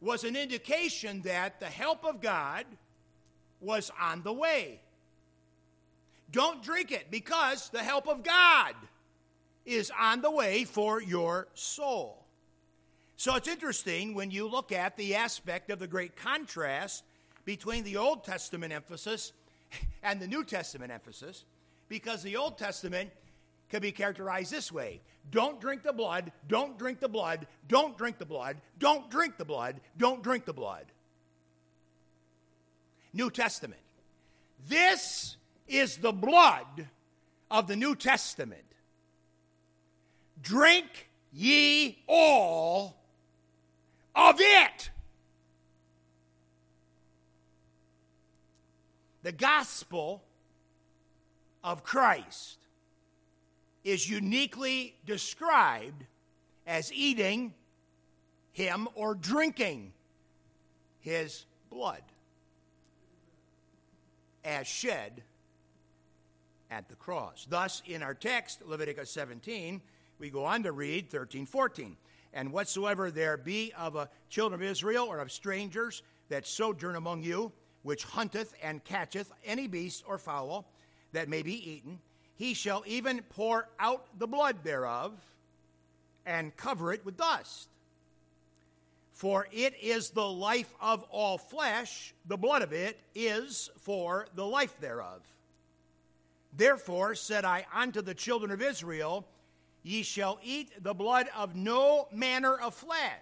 was 0.00 0.22
an 0.22 0.36
indication 0.36 1.22
that 1.22 1.58
the 1.58 1.66
help 1.66 2.04
of 2.04 2.20
God 2.20 2.64
was 3.60 3.90
on 4.00 4.22
the 4.22 4.32
way. 4.32 4.80
Don't 6.30 6.62
drink 6.62 6.92
it 6.92 7.10
because 7.10 7.70
the 7.70 7.82
help 7.82 8.06
of 8.06 8.22
God 8.22 8.74
is 9.64 9.90
on 9.98 10.20
the 10.20 10.30
way 10.30 10.64
for 10.64 11.00
your 11.02 11.48
soul. 11.54 12.25
So 13.16 13.34
it's 13.34 13.48
interesting 13.48 14.14
when 14.14 14.30
you 14.30 14.46
look 14.46 14.72
at 14.72 14.96
the 14.96 15.14
aspect 15.14 15.70
of 15.70 15.78
the 15.78 15.86
great 15.86 16.16
contrast 16.16 17.02
between 17.44 17.82
the 17.82 17.96
Old 17.96 18.24
Testament 18.24 18.72
emphasis 18.72 19.32
and 20.02 20.20
the 20.20 20.26
New 20.26 20.44
Testament 20.44 20.92
emphasis, 20.92 21.44
because 21.88 22.22
the 22.22 22.36
Old 22.36 22.58
Testament 22.58 23.10
can 23.70 23.80
be 23.80 23.90
characterized 23.90 24.52
this 24.52 24.70
way 24.70 25.00
don't 25.30 25.60
drink 25.60 25.82
the 25.82 25.92
blood, 25.92 26.30
don't 26.46 26.78
drink 26.78 27.00
the 27.00 27.08
blood, 27.08 27.48
don't 27.66 27.98
drink 27.98 28.18
the 28.18 28.26
blood, 28.26 28.58
don't 28.78 29.10
drink 29.10 29.38
the 29.38 29.44
blood, 29.44 29.80
don't 29.96 30.22
drink 30.22 30.44
the 30.44 30.52
blood. 30.52 30.84
New 33.12 33.30
Testament. 33.30 33.80
This 34.68 35.36
is 35.66 35.96
the 35.96 36.12
blood 36.12 36.88
of 37.50 37.66
the 37.66 37.74
New 37.74 37.96
Testament. 37.96 38.62
Drink 40.40 41.08
ye 41.32 41.98
all 42.06 42.96
of 44.16 44.36
it. 44.40 44.90
The 49.22 49.32
gospel 49.32 50.22
of 51.62 51.84
Christ 51.84 52.58
is 53.84 54.08
uniquely 54.08 54.96
described 55.04 56.04
as 56.66 56.92
eating 56.92 57.54
him 58.52 58.88
or 58.94 59.14
drinking 59.14 59.92
his 61.00 61.44
blood 61.70 62.02
as 64.44 64.66
shed 64.66 65.22
at 66.70 66.88
the 66.88 66.94
cross. 66.94 67.46
Thus, 67.48 67.82
in 67.84 68.02
our 68.02 68.14
text, 68.14 68.62
Leviticus 68.64 69.10
17, 69.10 69.82
we 70.18 70.30
go 70.30 70.44
on 70.44 70.62
to 70.62 70.72
read 70.72 71.10
13, 71.10 71.46
14 71.46 71.96
and 72.36 72.52
whatsoever 72.52 73.10
there 73.10 73.38
be 73.38 73.72
of 73.78 73.96
a 73.96 74.10
children 74.28 74.60
of 74.60 74.68
Israel 74.68 75.06
or 75.06 75.20
of 75.20 75.32
strangers 75.32 76.02
that 76.28 76.46
sojourn 76.46 76.94
among 76.94 77.22
you, 77.22 77.50
which 77.82 78.04
hunteth 78.04 78.52
and 78.62 78.84
catcheth 78.84 79.32
any 79.44 79.66
beast 79.66 80.04
or 80.06 80.18
fowl 80.18 80.66
that 81.12 81.30
may 81.30 81.40
be 81.40 81.70
eaten, 81.70 81.98
he 82.34 82.52
shall 82.52 82.84
even 82.86 83.22
pour 83.30 83.68
out 83.80 84.06
the 84.18 84.26
blood 84.26 84.56
thereof 84.62 85.14
and 86.26 86.54
cover 86.58 86.92
it 86.92 87.04
with 87.06 87.16
dust. 87.16 87.68
For 89.12 89.48
it 89.50 89.74
is 89.80 90.10
the 90.10 90.28
life 90.28 90.74
of 90.78 91.04
all 91.04 91.38
flesh, 91.38 92.12
the 92.26 92.36
blood 92.36 92.60
of 92.60 92.74
it 92.74 93.00
is 93.14 93.70
for 93.78 94.26
the 94.34 94.44
life 94.44 94.78
thereof. 94.78 95.22
Therefore 96.54 97.14
said 97.14 97.46
I 97.46 97.64
unto 97.72 98.02
the 98.02 98.14
children 98.14 98.50
of 98.50 98.60
Israel, 98.60 99.26
Ye 99.86 100.02
shall 100.02 100.40
eat 100.42 100.82
the 100.82 100.94
blood 100.94 101.28
of 101.36 101.54
no 101.54 102.08
manner 102.10 102.56
of 102.56 102.74
flesh. 102.74 103.20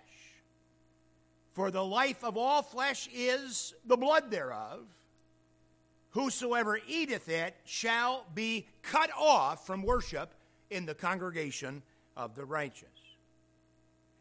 For 1.52 1.70
the 1.70 1.84
life 1.84 2.24
of 2.24 2.38
all 2.38 2.62
flesh 2.62 3.06
is 3.12 3.74
the 3.84 3.98
blood 3.98 4.30
thereof. 4.30 4.80
Whosoever 6.12 6.80
eateth 6.88 7.28
it 7.28 7.54
shall 7.66 8.24
be 8.34 8.66
cut 8.80 9.10
off 9.14 9.66
from 9.66 9.82
worship 9.82 10.32
in 10.70 10.86
the 10.86 10.94
congregation 10.94 11.82
of 12.16 12.34
the 12.34 12.46
righteous. 12.46 12.88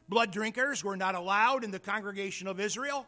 Blood 0.10 0.32
drinkers 0.32 0.84
were 0.84 0.98
not 0.98 1.16
allowed 1.16 1.64
in 1.64 1.72
the 1.72 1.80
congregation 1.80 2.50
of 2.50 2.60
Israel. 2.60 3.08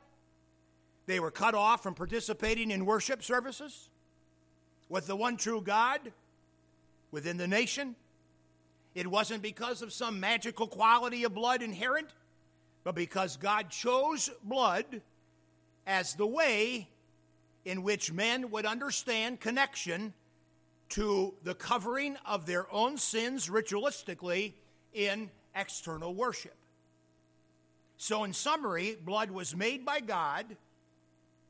They 1.08 1.19
were 1.19 1.30
cut 1.30 1.56
off 1.56 1.84
from 1.84 1.93
participating 1.93 2.71
in 2.71 2.86
worship 2.86 3.21
services 3.21 3.89
with 4.88 5.08
the 5.08 5.15
one 5.17 5.36
true 5.36 5.60
God 5.60 6.13
within 7.12 7.36
the 7.36 7.50
nation. 7.50 7.98
It 8.95 9.08
wasn't 9.08 9.43
because 9.43 9.81
of 9.81 9.91
some 9.91 10.21
magical 10.21 10.67
quality 10.67 11.25
of 11.25 11.36
blood 11.36 11.62
inherent, 11.62 12.08
but 12.86 12.95
because 12.95 13.36
God 13.36 13.69
chose 13.69 14.29
blood 14.41 15.01
as 15.86 16.15
the 16.15 16.25
way 16.25 16.88
in 17.65 17.84
which 17.84 18.13
men 18.13 18.49
would 18.51 18.65
understand 18.65 19.41
connection 19.41 20.13
to 20.89 21.34
the 21.43 21.55
covering 21.55 22.15
of 22.25 22.45
their 22.45 22.71
own 22.71 22.97
sins 22.97 23.49
ritualistically 23.49 24.53
in 24.93 25.29
external 25.55 26.13
worship. 26.13 26.55
So, 27.97 28.23
in 28.23 28.34
summary, 28.34 28.97
blood 29.03 29.31
was 29.31 29.55
made 29.55 29.86
by 29.86 29.99
God 29.99 30.55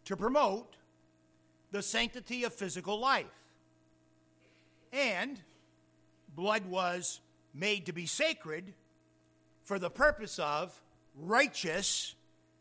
to 0.06 0.16
promote 0.16 0.76
the 1.72 1.82
sanctity 1.82 2.44
of 2.44 2.54
physical 2.54 3.00
life. 3.00 3.26
And 4.94 5.40
blood 6.36 6.66
was 6.66 7.20
made 7.56 7.86
to 7.86 7.94
be 7.94 8.06
sacred 8.06 8.74
for 9.64 9.80
the 9.80 9.90
purpose 9.90 10.38
of 10.38 10.80
righteous 11.16 12.14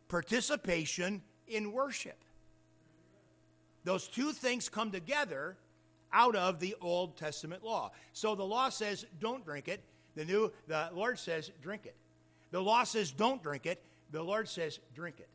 participation 0.09 1.22
in 1.48 1.72
worship. 1.72 2.16
Those 3.85 4.09
two 4.09 4.33
things 4.33 4.68
come 4.68 4.90
together 4.90 5.57
out 6.12 6.37
of 6.37 6.61
the 6.61 6.76
Old 6.80 7.16
Testament 7.16 7.64
law. 7.64 7.90
So 8.12 8.35
the 8.35 8.44
law 8.44 8.70
says 8.70 9.04
don't 9.20 9.44
drink 9.44 9.68
it. 9.68 9.83
The 10.14 10.24
new 10.24 10.52
the 10.68 10.88
Lord 10.94 11.18
says 11.18 11.50
drink 11.61 11.85
it. 11.85 11.96
The 12.50 12.62
law 12.62 12.85
says 12.85 13.11
don't 13.11 13.42
drink 13.42 13.66
it. 13.66 13.83
The 14.12 14.22
Lord 14.22 14.48
says 14.48 14.78
drink 14.94 15.16
it. 15.18 15.28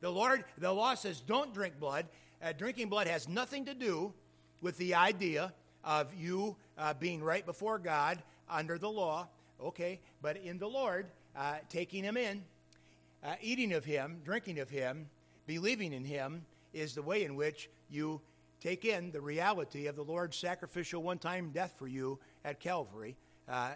The 0.00 0.10
Lord 0.10 0.44
the 0.58 0.72
law 0.72 0.94
says 0.94 1.20
don't 1.20 1.52
drink 1.52 1.80
blood. 1.80 2.06
Uh, 2.42 2.52
drinking 2.52 2.88
blood 2.88 3.06
has 3.06 3.28
nothing 3.28 3.64
to 3.64 3.74
do 3.74 4.12
with 4.62 4.76
the 4.78 4.94
idea 4.94 5.52
of 5.82 6.14
you 6.14 6.56
uh, 6.78 6.94
being 6.94 7.22
right 7.22 7.44
before 7.44 7.78
God 7.78 8.22
under 8.50 8.78
the 8.78 8.90
law, 8.90 9.28
okay, 9.62 10.00
but 10.22 10.36
in 10.36 10.58
the 10.58 10.68
Lord, 10.68 11.06
uh, 11.36 11.56
taking 11.68 12.04
Him 12.04 12.16
in, 12.16 12.42
uh, 13.24 13.34
eating 13.40 13.72
of 13.72 13.84
Him, 13.84 14.20
drinking 14.24 14.58
of 14.58 14.70
Him, 14.70 15.08
believing 15.46 15.92
in 15.92 16.04
Him 16.04 16.44
is 16.72 16.94
the 16.94 17.02
way 17.02 17.24
in 17.24 17.34
which 17.34 17.68
you 17.90 18.20
take 18.60 18.84
in 18.84 19.10
the 19.10 19.20
reality 19.20 19.86
of 19.86 19.96
the 19.96 20.02
Lord's 20.02 20.36
sacrificial 20.36 21.02
one 21.02 21.18
time 21.18 21.50
death 21.52 21.74
for 21.78 21.88
you 21.88 22.18
at 22.44 22.60
Calvary 22.60 23.16
uh, 23.48 23.70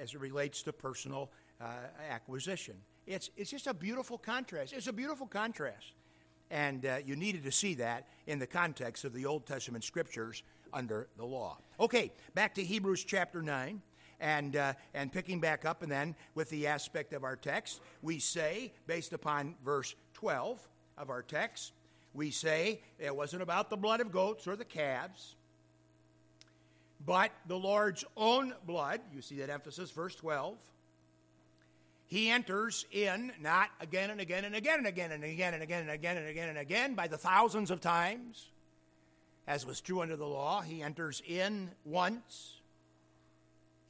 as 0.00 0.14
it 0.14 0.20
relates 0.20 0.62
to 0.62 0.72
personal 0.72 1.30
uh, 1.60 1.64
acquisition. 2.10 2.74
It's, 3.06 3.30
it's 3.36 3.50
just 3.50 3.66
a 3.66 3.74
beautiful 3.74 4.18
contrast. 4.18 4.72
It's 4.72 4.88
a 4.88 4.92
beautiful 4.92 5.26
contrast. 5.26 5.92
And 6.50 6.86
uh, 6.86 6.98
you 7.04 7.16
needed 7.16 7.42
to 7.44 7.52
see 7.52 7.74
that 7.74 8.06
in 8.26 8.38
the 8.38 8.46
context 8.46 9.04
of 9.04 9.12
the 9.12 9.26
Old 9.26 9.46
Testament 9.46 9.84
scriptures 9.84 10.42
under 10.72 11.08
the 11.16 11.24
law. 11.24 11.58
Okay, 11.80 12.12
back 12.34 12.54
to 12.54 12.64
Hebrews 12.64 13.04
chapter 13.04 13.42
9 13.42 13.80
and, 14.20 14.56
uh, 14.56 14.72
and 14.94 15.12
picking 15.12 15.40
back 15.40 15.64
up, 15.64 15.82
and 15.82 15.90
then 15.90 16.14
with 16.34 16.48
the 16.50 16.66
aspect 16.66 17.12
of 17.12 17.24
our 17.24 17.36
text, 17.36 17.80
we 18.02 18.18
say, 18.18 18.72
based 18.86 19.12
upon 19.12 19.54
verse 19.64 19.94
12 20.14 20.66
of 20.98 21.10
our 21.10 21.22
text, 21.22 21.72
we 22.14 22.30
say 22.30 22.80
it 22.98 23.14
wasn't 23.14 23.42
about 23.42 23.68
the 23.68 23.76
blood 23.76 24.00
of 24.00 24.10
goats 24.10 24.46
or 24.46 24.56
the 24.56 24.64
calves, 24.64 25.34
but 27.04 27.30
the 27.46 27.58
Lord's 27.58 28.04
own 28.16 28.54
blood. 28.66 29.00
You 29.14 29.20
see 29.20 29.36
that 29.36 29.50
emphasis, 29.50 29.90
verse 29.90 30.14
12. 30.14 30.56
He 32.06 32.30
enters 32.30 32.86
in 32.92 33.32
not 33.40 33.68
again 33.80 34.10
and 34.10 34.20
again 34.20 34.44
and 34.44 34.54
again 34.54 34.78
and 34.78 34.86
again 34.86 35.12
and 35.12 35.24
again 35.24 35.52
and 35.52 35.60
again 35.60 35.82
and 35.82 35.90
again 35.90 36.16
and 36.16 36.28
again 36.28 36.48
and 36.48 36.58
again 36.58 36.94
by 36.94 37.08
the 37.08 37.18
thousands 37.18 37.70
of 37.70 37.80
times, 37.80 38.48
as 39.46 39.66
was 39.66 39.80
true 39.80 40.00
under 40.00 40.16
the 40.16 40.26
law. 40.26 40.60
He 40.62 40.82
enters 40.82 41.20
in 41.26 41.70
once. 41.84 42.55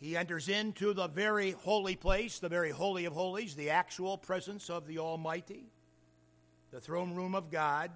He 0.00 0.16
enters 0.16 0.48
into 0.48 0.92
the 0.92 1.08
very 1.08 1.52
holy 1.52 1.96
place, 1.96 2.38
the 2.38 2.48
very 2.48 2.70
holy 2.70 3.06
of 3.06 3.14
holies, 3.14 3.54
the 3.54 3.70
actual 3.70 4.18
presence 4.18 4.68
of 4.68 4.86
the 4.86 4.98
Almighty, 4.98 5.64
the 6.70 6.80
throne 6.80 7.14
room 7.14 7.34
of 7.34 7.50
God 7.50 7.90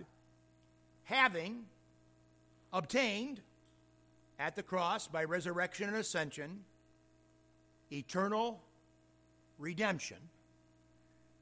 having 1.05 1.65
obtained 2.73 3.41
at 4.39 4.57
the 4.57 4.63
cross 4.63 5.09
by 5.09 5.25
resurrection 5.25 5.89
and 5.89 5.99
ascension 5.99 6.61
eternal 7.93 8.61
redemption. 9.59 10.17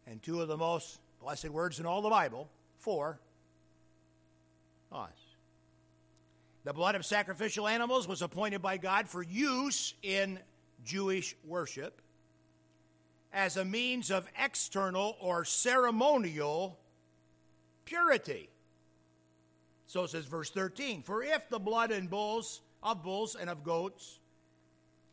And 0.07 0.23
two 0.23 0.41
of 0.41 0.49
the 0.49 0.57
most 0.57 0.99
blessed 1.23 1.51
words 1.51 1.79
in 1.81 1.87
all 1.87 2.01
the 2.01 2.09
Bible 2.09 2.49
for 2.79 3.19
us. 4.91 5.11
The 6.65 6.73
blood 6.73 6.95
of 6.95 7.05
sacrificial 7.05 7.69
animals 7.69 8.09
was 8.09 8.23
appointed 8.23 8.63
by 8.63 8.79
God 8.79 9.09
for 9.09 9.23
use 9.23 9.95
in 10.03 10.39
Jewish 10.85 11.37
worship 11.45 12.01
as 13.33 13.57
a 13.57 13.65
means 13.65 14.11
of 14.11 14.27
external 14.43 15.17
or 15.21 15.45
ceremonial 15.45 16.79
purity. 17.85 18.49
So 19.87 20.07
says 20.07 20.27
verse 20.27 20.51
13 20.51 21.03
For 21.03 21.23
if 21.23 21.49
the 21.49 21.59
blood 21.59 21.91
and 21.91 22.09
bulls 22.09 22.61
of 22.83 23.03
bulls 23.03 23.35
and 23.35 23.51
of 23.51 23.65
goats 23.65 24.19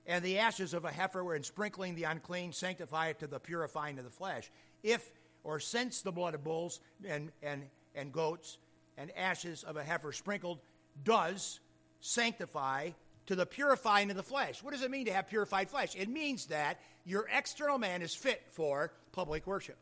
and 0.08 0.24
the 0.24 0.40
ashes 0.40 0.74
of 0.74 0.86
a 0.86 0.92
heifer 0.92 1.24
were 1.24 1.36
in 1.36 1.44
sprinkling 1.44 1.96
the 1.96 2.04
unclean 2.04 2.52
sanctify 2.52 3.08
it 3.08 3.20
to 3.20 3.28
the 3.28 3.40
purifying 3.40 3.98
of 3.98 4.06
the 4.06 4.12
flesh. 4.12 4.52
If 4.84 5.12
or 5.44 5.60
since 5.60 6.02
the 6.02 6.12
blood 6.12 6.36
of 6.36 6.44
bulls 6.44 6.80
and, 7.08 7.32
and, 7.42 7.64
and 7.96 8.12
goats 8.12 8.58
and 8.98 9.12
ashes 9.16 9.64
of 9.64 9.78
a 9.78 9.84
heifer 9.84 10.12
sprinkled 10.12 10.60
does 11.04 11.60
sanctify 12.02 12.92
to 13.28 13.36
the 13.36 13.46
purifying 13.46 14.10
of 14.10 14.18
the 14.18 14.24
flesh. 14.24 14.62
What 14.64 14.74
does 14.74 14.84
it 14.84 14.92
mean 14.92 15.06
to 15.06 15.14
have 15.14 15.28
purified 15.28 15.70
flesh? 15.70 15.96
It 15.96 16.10
means 16.10 16.48
that 16.48 16.80
your 17.06 17.28
external 17.32 17.78
man 17.78 18.02
is 18.02 18.14
fit 18.14 18.42
for 18.52 18.92
public 19.12 19.48
worship. 19.48 19.78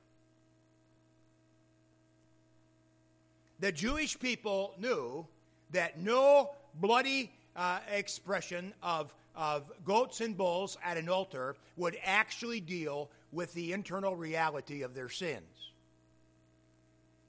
the 3.64 3.72
Jewish 3.72 4.20
people 4.20 4.74
knew 4.78 5.26
that 5.72 5.98
no 5.98 6.50
bloody 6.76 7.32
uh, 7.56 7.80
expression 7.94 8.74
of, 8.84 9.16
of 9.38 9.72
goats 9.86 10.20
and 10.20 10.36
bulls 10.36 10.78
at 10.84 10.98
an 10.98 11.08
altar 11.08 11.56
would 11.78 11.98
actually 12.04 12.60
deal 12.60 13.10
with 13.32 13.54
the 13.54 13.72
internal 13.72 14.18
reality 14.18 14.82
of 14.82 14.94
their 14.94 15.08
sins. 15.08 15.53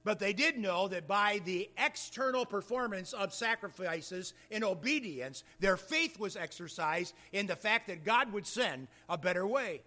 But 0.05 0.19
they 0.19 0.33
did 0.33 0.59
know 0.59 0.87
that 0.87 1.07
by 1.07 1.41
the 1.43 1.67
external 1.83 2.45
performance 2.45 3.11
of 3.11 3.33
sacrifices 3.33 4.35
in 4.51 4.63
obedience, 4.63 5.43
their 5.59 5.77
faith 5.77 6.19
was 6.19 6.37
exercised 6.37 7.15
in 7.33 7.47
the 7.47 7.55
fact 7.55 7.87
that 7.87 8.05
God 8.05 8.31
would 8.31 8.45
send 8.45 8.87
a 9.09 9.17
better 9.17 9.45
way. 9.47 9.81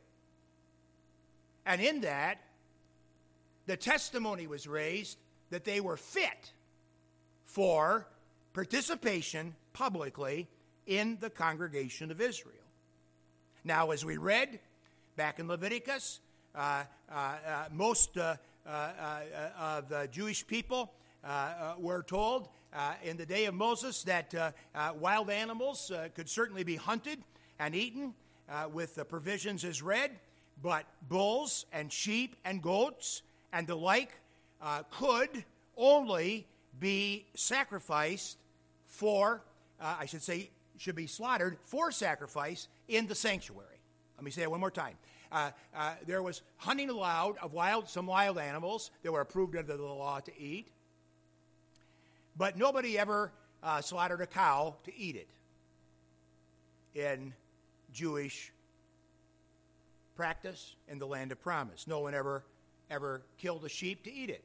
And 1.65 1.81
in 1.81 2.01
that, 2.01 2.41
the 3.67 3.77
testimony 3.77 4.49
was 4.49 4.67
raised 4.67 5.19
that 5.51 5.65
they 5.65 5.81
were 5.81 5.97
fit 5.97 6.53
for 7.45 8.09
participation 8.55 9.55
publicly 9.73 10.49
in 10.87 11.17
the 11.21 11.31
congregation 11.31 12.11
of 12.11 12.21
Israel. 12.21 12.55
Now, 13.63 13.93
as 13.93 14.05
we 14.05 14.17
read 14.17 14.59
back 15.17 15.39
in 15.39 15.47
Leviticus, 15.47 16.19
uh, 16.57 16.83
uh, 17.11 17.15
uh, 17.15 17.65
most 17.71 18.17
uh, 18.17 18.37
Uh, 18.69 18.71
uh, 18.71 19.21
uh, 19.35 19.79
of 19.79 19.89
the 19.89 20.07
Jewish 20.13 20.47
people 20.47 20.93
were 21.79 22.03
told 22.03 22.51
in 23.03 23.17
the 23.17 23.25
day 23.25 23.47
of 23.47 23.55
Moses 23.55 24.03
that 24.03 24.55
wild 25.01 25.31
animals 25.31 25.91
could 26.15 26.29
certainly 26.29 26.65
be 26.65 26.77
hunted 26.77 27.19
and 27.59 27.75
eaten 27.75 28.13
with 28.71 28.95
the 28.95 29.07
provisions 29.07 29.65
as 29.65 29.81
read, 29.81 30.11
but 30.63 30.85
bulls 31.09 31.65
and 31.73 31.91
sheep 31.91 32.37
and 32.45 32.61
goats 32.61 33.23
and 33.55 33.67
the 33.67 33.75
like 33.75 34.11
uh, 34.61 34.83
could 34.91 35.45
only 35.75 36.47
be 36.79 37.25
sacrificed 37.35 38.37
for, 38.85 39.43
uh, 39.81 39.97
I 39.99 40.05
should 40.05 40.23
say, 40.23 40.51
should 40.77 40.95
be 40.95 41.07
slaughtered 41.07 41.57
for 41.65 41.91
sacrifice 41.91 42.69
in 42.87 43.07
the 43.07 43.15
sanctuary. 43.15 43.81
Let 44.17 44.25
me 44.25 44.31
say 44.31 44.43
it 44.43 44.51
one 44.51 44.61
more 44.61 44.71
time. 44.71 44.97
Uh, 45.31 45.51
uh, 45.77 45.95
there 46.07 46.23
was 46.23 46.43
hunting 46.57 46.91
allowed 46.91 47.37
of 47.39 47.53
wild, 47.53 47.89
some 47.89 48.07
wild 48.07 48.39
animals 48.39 48.91
that 49.03 49.13
were 49.13 49.21
approved 49.21 49.57
under 49.57 49.77
the 49.77 49.83
law 49.83 50.21
to 50.21 50.33
eat, 50.41 50.69
but 52.37 52.57
nobody 52.57 52.99
ever 52.99 53.31
uh, 53.63 53.81
slaughtered 53.81 54.21
a 54.21 54.27
cow 54.27 54.75
to 54.85 54.97
eat 54.97 55.17
it 55.17 55.29
in 56.95 57.33
Jewish 57.93 58.53
practice 60.17 60.75
in 60.89 60.99
the 60.99 61.07
land 61.07 61.33
of 61.33 61.41
promise. 61.41 61.87
No 61.87 62.01
one 62.01 62.15
ever 62.15 62.43
ever 62.91 63.23
killed 63.39 63.65
a 63.65 63.69
sheep 63.69 64.03
to 64.05 64.13
eat 64.13 64.31
it. 64.31 64.43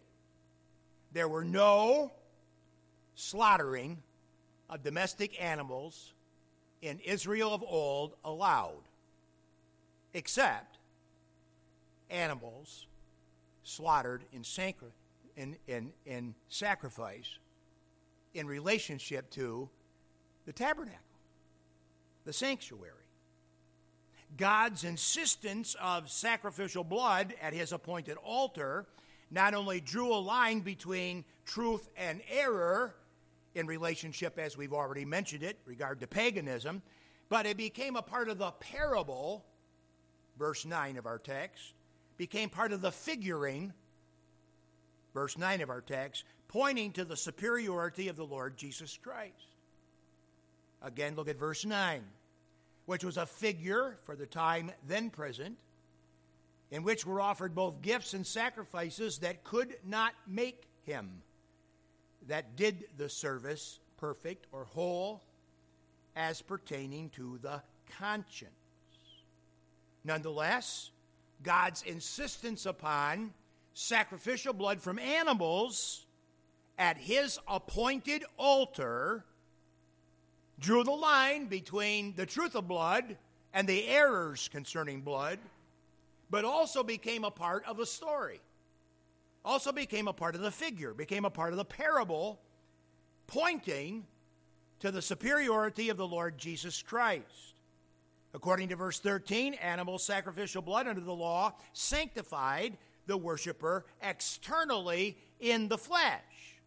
There 1.13 1.28
were 1.28 1.43
no 1.43 2.12
slaughtering 3.15 4.02
of 4.69 4.84
domestic 4.84 5.41
animals 5.41 6.13
in 6.82 7.00
Israel 7.00 7.54
of 7.54 7.63
old 7.63 8.13
allowed, 8.26 8.84
except 10.13 10.73
animals 12.13 12.88
slaughtered 13.63 14.23
in, 14.32 14.43
in, 15.36 15.56
in, 15.67 15.91
in 16.06 16.36
sacrifice 16.47 17.39
in 18.34 18.47
relationship 18.47 19.30
to 19.32 19.69
the 20.45 20.54
tabernacle, 20.54 20.99
the 22.26 22.34
sanctuary. 22.34 22.91
God's 24.38 24.84
insistence 24.84 25.76
of 25.82 26.10
sacrificial 26.10 26.84
blood 26.84 27.34
at 27.41 27.54
his 27.54 27.71
appointed 27.71 28.17
altar 28.23 28.86
not 29.30 29.54
only 29.54 29.80
drew 29.80 30.13
a 30.13 30.17
line 30.17 30.62
between 30.62 31.23
truth 31.45 31.89
and 31.97 32.21
error 32.30 32.95
in 33.56 33.67
relationship, 33.67 34.39
as 34.39 34.58
we've 34.58 34.73
already 34.73 35.06
mentioned 35.06 35.43
it, 35.43 35.58
regard 35.65 35.99
to 35.99 36.08
paganism, 36.08 36.82
but 37.30 37.45
it 37.45 37.58
became 37.58 37.95
a 37.95 38.02
part 38.02 38.30
of 38.30 38.38
the 38.38 38.52
parable, 38.52 39.45
verse 40.38 40.65
9 40.65 40.97
of 40.97 41.06
our 41.06 41.19
text, 41.19 41.73
became 42.17 42.49
part 42.49 42.71
of 42.71 42.82
the 42.82 42.91
figuring, 42.91 43.73
verse 45.13 45.38
9 45.38 45.62
of 45.62 45.69
our 45.69 45.82
text, 45.82 46.23
pointing 46.47 46.91
to 46.93 47.06
the 47.06 47.17
superiority 47.17 48.08
of 48.08 48.15
the 48.15 48.26
Lord 48.26 48.58
Jesus 48.58 48.97
Christ. 49.02 49.56
Again, 50.82 51.15
look 51.15 51.30
at 51.30 51.39
verse 51.39 51.65
9, 51.65 52.04
which 52.86 53.04
was 53.04 53.17
a 53.17 53.26
figure 53.26 53.97
for 54.04 54.15
the 54.15 54.26
time 54.26 54.71
then 54.88 55.10
present 55.10 55.58
in 56.71 56.84
which 56.84 57.06
were 57.06 57.21
offered 57.21 57.54
both 57.54 57.82
gifts 57.82 58.13
and 58.15 58.26
sacrifices 58.26 59.19
that 59.19 59.43
could 59.43 59.76
not 59.86 60.13
make 60.28 60.63
him 60.84 61.21
that 62.28 62.56
did 62.56 62.86
the 62.97 63.08
service 63.10 63.80
perfect 63.97 64.47
or 64.52 64.65
whole 64.65 65.21
as 66.15 66.41
pertaining 66.41 67.10
to 67.10 67.38
the 67.41 67.62
conscience. 67.99 68.52
Nonetheless, 70.04 70.91
God's 71.43 71.84
insistence 71.84 72.65
upon 72.65 73.34
sacrificial 73.73 74.53
blood 74.53 74.82
from 74.82 74.97
animals 74.99 76.06
at 76.77 76.97
his 76.97 77.39
appointed 77.47 78.23
altar 78.38 79.25
drew 80.60 80.84
the 80.84 80.91
line 80.91 81.45
between 81.45 82.15
the 82.15 82.25
truth 82.25 82.56
of 82.56 82.67
blood 82.67 83.17
and 83.53 83.67
the 83.67 83.88
errors 83.88 84.49
concerning 84.51 85.01
blood 85.01 85.39
but 86.34 86.45
also 86.45 86.82
became 86.82 87.23
a 87.23 87.29
part 87.29 87.63
of 87.67 87.77
the 87.77 87.86
story. 87.86 88.41
Also 89.45 89.71
became 89.71 90.08
a 90.08 90.13
part 90.13 90.34
of 90.34 90.41
the 90.41 90.49
figure, 90.49 90.91
became 90.91 91.25
a 91.25 91.29
part 91.29 91.53
of 91.53 91.58
the 91.58 91.63
parable, 91.63 92.39
pointing 93.27 94.03
to 94.79 94.89
the 94.89 94.99
superiority 94.99 95.89
of 95.89 95.97
the 95.97 96.08
Lord 96.08 96.39
Jesus 96.39 96.82
Christ. 96.82 97.53
According 98.34 98.69
to 98.69 98.76
verse 98.76 99.00
13, 99.00 99.54
animal 99.56 100.00
sacrificial 100.00 100.62
blood 100.62 100.88
under 100.88 101.02
the 101.02 101.13
law 101.13 101.54
sanctified 101.74 102.78
the 103.06 103.17
worshiper 103.17 103.86
externally 104.02 105.17
in 105.39 105.67
the 105.67 105.78
flesh, 105.78 106.60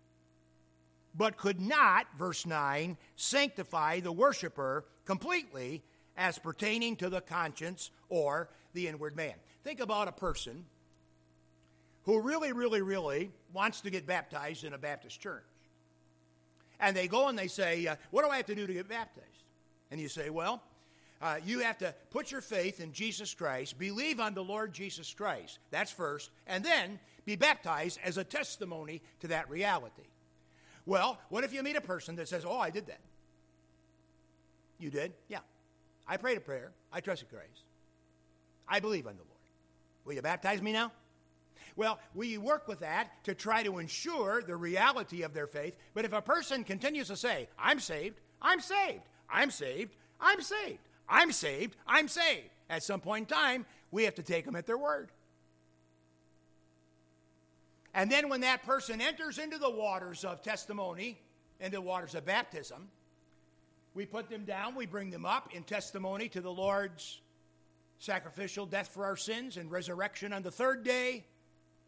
but 1.14 1.36
could 1.36 1.60
not, 1.60 2.06
verse 2.16 2.46
9, 2.46 2.96
sanctify 3.16 4.00
the 4.00 4.12
worshiper 4.12 4.84
completely 5.04 5.82
as 6.16 6.38
pertaining 6.38 6.94
to 6.96 7.08
the 7.08 7.20
conscience 7.20 7.90
or 8.08 8.48
the 8.74 8.86
inward 8.86 9.16
man. 9.16 9.34
Think 9.64 9.80
about 9.80 10.08
a 10.08 10.12
person 10.12 10.64
who 12.04 12.20
really, 12.20 12.52
really, 12.52 12.82
really 12.82 13.30
wants 13.52 13.80
to 13.80 13.90
get 13.90 14.06
baptized 14.06 14.62
in 14.62 14.72
a 14.72 14.78
Baptist 14.78 15.20
church. 15.20 15.42
And 16.78 16.96
they 16.96 17.08
go 17.08 17.28
and 17.28 17.38
they 17.38 17.48
say, 17.48 17.86
uh, 17.86 17.96
What 18.10 18.24
do 18.24 18.30
I 18.30 18.36
have 18.36 18.46
to 18.46 18.54
do 18.54 18.66
to 18.66 18.72
get 18.72 18.88
baptized? 18.88 19.26
And 19.90 20.00
you 20.00 20.08
say, 20.08 20.30
Well, 20.30 20.62
uh, 21.20 21.36
you 21.44 21.60
have 21.60 21.78
to 21.78 21.94
put 22.10 22.30
your 22.30 22.40
faith 22.40 22.80
in 22.80 22.92
Jesus 22.92 23.34
Christ, 23.34 23.78
believe 23.78 24.20
on 24.20 24.34
the 24.34 24.44
Lord 24.44 24.72
Jesus 24.72 25.12
Christ. 25.14 25.58
That's 25.70 25.90
first. 25.90 26.30
And 26.46 26.64
then 26.64 26.98
be 27.24 27.36
baptized 27.36 27.98
as 28.04 28.18
a 28.18 28.24
testimony 28.24 29.02
to 29.20 29.28
that 29.28 29.48
reality. 29.50 30.02
Well, 30.84 31.18
what 31.28 31.44
if 31.44 31.52
you 31.52 31.62
meet 31.62 31.76
a 31.76 31.80
person 31.80 32.16
that 32.16 32.28
says, 32.28 32.44
Oh, 32.46 32.58
I 32.58 32.70
did 32.70 32.86
that? 32.86 33.00
You 34.78 34.90
did? 34.90 35.12
Yeah. 35.28 35.40
I 36.06 36.16
prayed 36.16 36.36
a 36.36 36.40
prayer. 36.40 36.70
I 36.92 37.00
trusted 37.00 37.28
Christ. 37.30 37.64
I 38.68 38.80
believe 38.80 39.06
on 39.06 39.14
the 39.14 39.22
Lord. 39.22 39.32
Will 40.04 40.14
you 40.14 40.22
baptize 40.22 40.62
me 40.62 40.72
now? 40.72 40.92
Well, 41.74 41.98
we 42.14 42.38
work 42.38 42.68
with 42.68 42.80
that 42.80 43.24
to 43.24 43.34
try 43.34 43.62
to 43.62 43.78
ensure 43.78 44.42
the 44.42 44.56
reality 44.56 45.22
of 45.22 45.34
their 45.34 45.46
faith. 45.46 45.76
But 45.94 46.04
if 46.04 46.12
a 46.12 46.22
person 46.22 46.64
continues 46.64 47.08
to 47.08 47.16
say, 47.16 47.48
I'm 47.58 47.80
saved, 47.80 48.18
I'm 48.40 48.60
saved, 48.60 49.02
I'm 49.28 49.50
saved, 49.50 49.94
I'm 50.20 50.40
saved, 50.40 50.85
I'm 51.08 51.32
saved, 51.32 51.76
I'm 51.86 52.08
saved, 52.08 52.50
at 52.68 52.82
some 52.82 53.00
point 53.00 53.30
in 53.30 53.36
time, 53.36 53.66
we 53.90 54.04
have 54.04 54.14
to 54.16 54.22
take 54.22 54.44
them 54.44 54.56
at 54.56 54.66
their 54.66 54.78
word. 54.78 55.10
And 57.94 58.10
then 58.10 58.28
when 58.28 58.42
that 58.42 58.62
person 58.64 59.00
enters 59.00 59.38
into 59.38 59.56
the 59.56 59.70
waters 59.70 60.24
of 60.24 60.42
testimony, 60.42 61.18
into 61.60 61.76
the 61.76 61.80
waters 61.80 62.14
of 62.14 62.26
baptism, 62.26 62.88
we 63.94 64.04
put 64.04 64.28
them 64.28 64.44
down, 64.44 64.74
we 64.74 64.84
bring 64.84 65.08
them 65.08 65.24
up 65.24 65.54
in 65.54 65.62
testimony 65.62 66.28
to 66.28 66.42
the 66.42 66.52
Lord's 66.52 67.20
sacrificial 67.98 68.66
death 68.66 68.88
for 68.88 69.06
our 69.06 69.16
sins 69.16 69.56
and 69.56 69.70
resurrection 69.70 70.34
on 70.34 70.42
the 70.42 70.50
third 70.50 70.84
day 70.84 71.24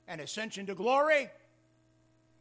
and 0.07 0.21
ascension 0.21 0.65
to 0.67 0.75
glory. 0.75 1.29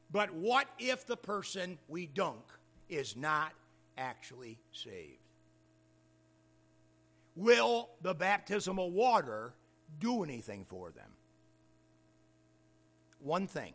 But 0.10 0.34
what 0.34 0.68
if 0.80 1.06
the 1.06 1.18
person 1.18 1.78
we 1.90 2.06
dunk 2.06 2.44
is 2.88 3.18
not 3.18 3.52
actually 3.98 4.58
saved? 4.72 5.27
Will 7.38 7.90
the 8.02 8.16
baptismal 8.16 8.90
water 8.90 9.54
do 10.00 10.24
anything 10.24 10.66
for 10.66 10.90
them? 10.90 11.12
One 13.20 13.46
thing 13.46 13.74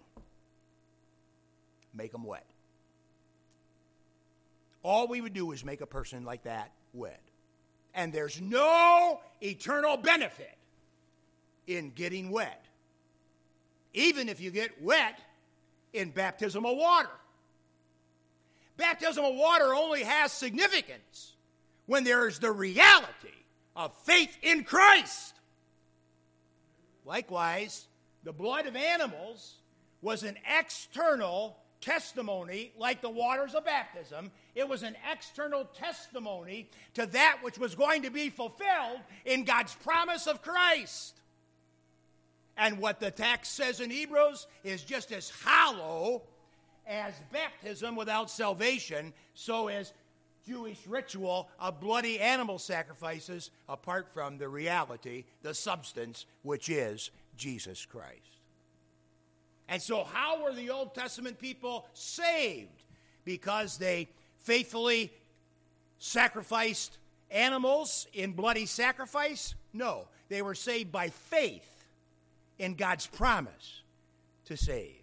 make 1.95 2.11
them 2.11 2.25
wet. 2.25 2.45
All 4.83 5.07
we 5.07 5.21
would 5.21 5.33
do 5.33 5.53
is 5.53 5.65
make 5.65 5.81
a 5.81 5.87
person 5.87 6.25
like 6.25 6.43
that 6.43 6.73
wet. 6.93 7.23
And 7.95 8.13
there's 8.13 8.41
no 8.41 9.21
eternal 9.41 9.97
benefit 9.97 10.57
in 11.69 11.91
getting 11.91 12.33
wet, 12.33 12.65
even 13.95 14.29
if 14.29 14.41
you 14.41 14.51
get 14.51 14.83
wet 14.83 15.21
in 15.93 16.11
baptismal 16.11 16.75
water. 16.75 17.11
Baptismal 18.77 19.37
water 19.37 19.73
only 19.73 20.03
has 20.03 20.33
significance 20.33 21.37
when 21.87 22.03
there 22.03 22.27
is 22.27 22.41
the 22.41 22.51
reality 22.51 23.42
of 23.77 23.93
faith 24.05 24.37
in 24.43 24.65
Christ. 24.65 25.35
Likewise, 27.05 27.87
the 28.25 28.33
blood 28.33 28.67
of 28.67 28.77
animals 28.77 29.55
was 30.01 30.23
an 30.23 30.37
external 30.59 31.57
testimony 31.81 32.73
like 32.79 33.01
the 33.01 33.11
waters 33.11 33.55
of 33.55 33.65
baptism. 33.65 34.31
It 34.55 34.69
was 34.69 34.83
an 34.83 34.97
external 35.11 35.65
testimony 35.65 36.69
to 36.95 37.07
that 37.07 37.39
which 37.43 37.59
was 37.59 37.75
going 37.75 38.03
to 38.03 38.11
be 38.11 38.31
fulfilled 38.31 39.01
in 39.25 39.45
God's 39.45 39.75
promise 39.77 40.27
of 40.27 40.43
Christ. 40.43 41.19
And 42.57 42.79
what 42.79 43.01
the 43.01 43.11
text 43.11 43.55
says 43.55 43.81
in 43.81 43.91
Hebrews 43.91 44.47
is 44.63 44.83
just 44.83 45.11
as 45.11 45.31
hollow 45.31 46.23
as 46.87 47.15
baptism 47.33 47.97
without 47.97 48.31
salvation, 48.31 49.13
so 49.35 49.69
is 49.69 49.93
Jewish 50.47 50.87
ritual 50.87 51.49
of 51.59 51.81
bloody 51.81 52.19
animal 52.19 52.59
sacrifices 52.59 53.51
apart 53.69 54.13
from 54.13 54.39
the 54.39 54.49
reality, 54.49 55.25
the 55.43 55.55
substance, 55.55 56.27
which 56.43 56.69
is 56.69 57.11
Jesus 57.37 57.87
Christ. 57.87 58.39
And 59.69 59.81
so, 59.81 60.05
how 60.05 60.43
were 60.43 60.53
the 60.53 60.71
Old 60.71 60.95
Testament 60.95 61.39
people 61.39 61.87
saved? 61.95 62.83
Because 63.25 63.79
they 63.79 64.09
faithfully 64.41 65.13
sacrificed 65.99 66.99
animals 67.31 68.07
in 68.13 68.33
bloody 68.33 68.67
sacrifice? 68.67 69.55
No. 69.73 70.09
They 70.29 70.43
were 70.43 70.55
saved 70.55 70.91
by 70.91 71.09
faith 71.11 71.87
in 72.59 72.75
God's 72.75 73.07
promise 73.07 73.83
to 74.47 74.57
save. 74.57 74.97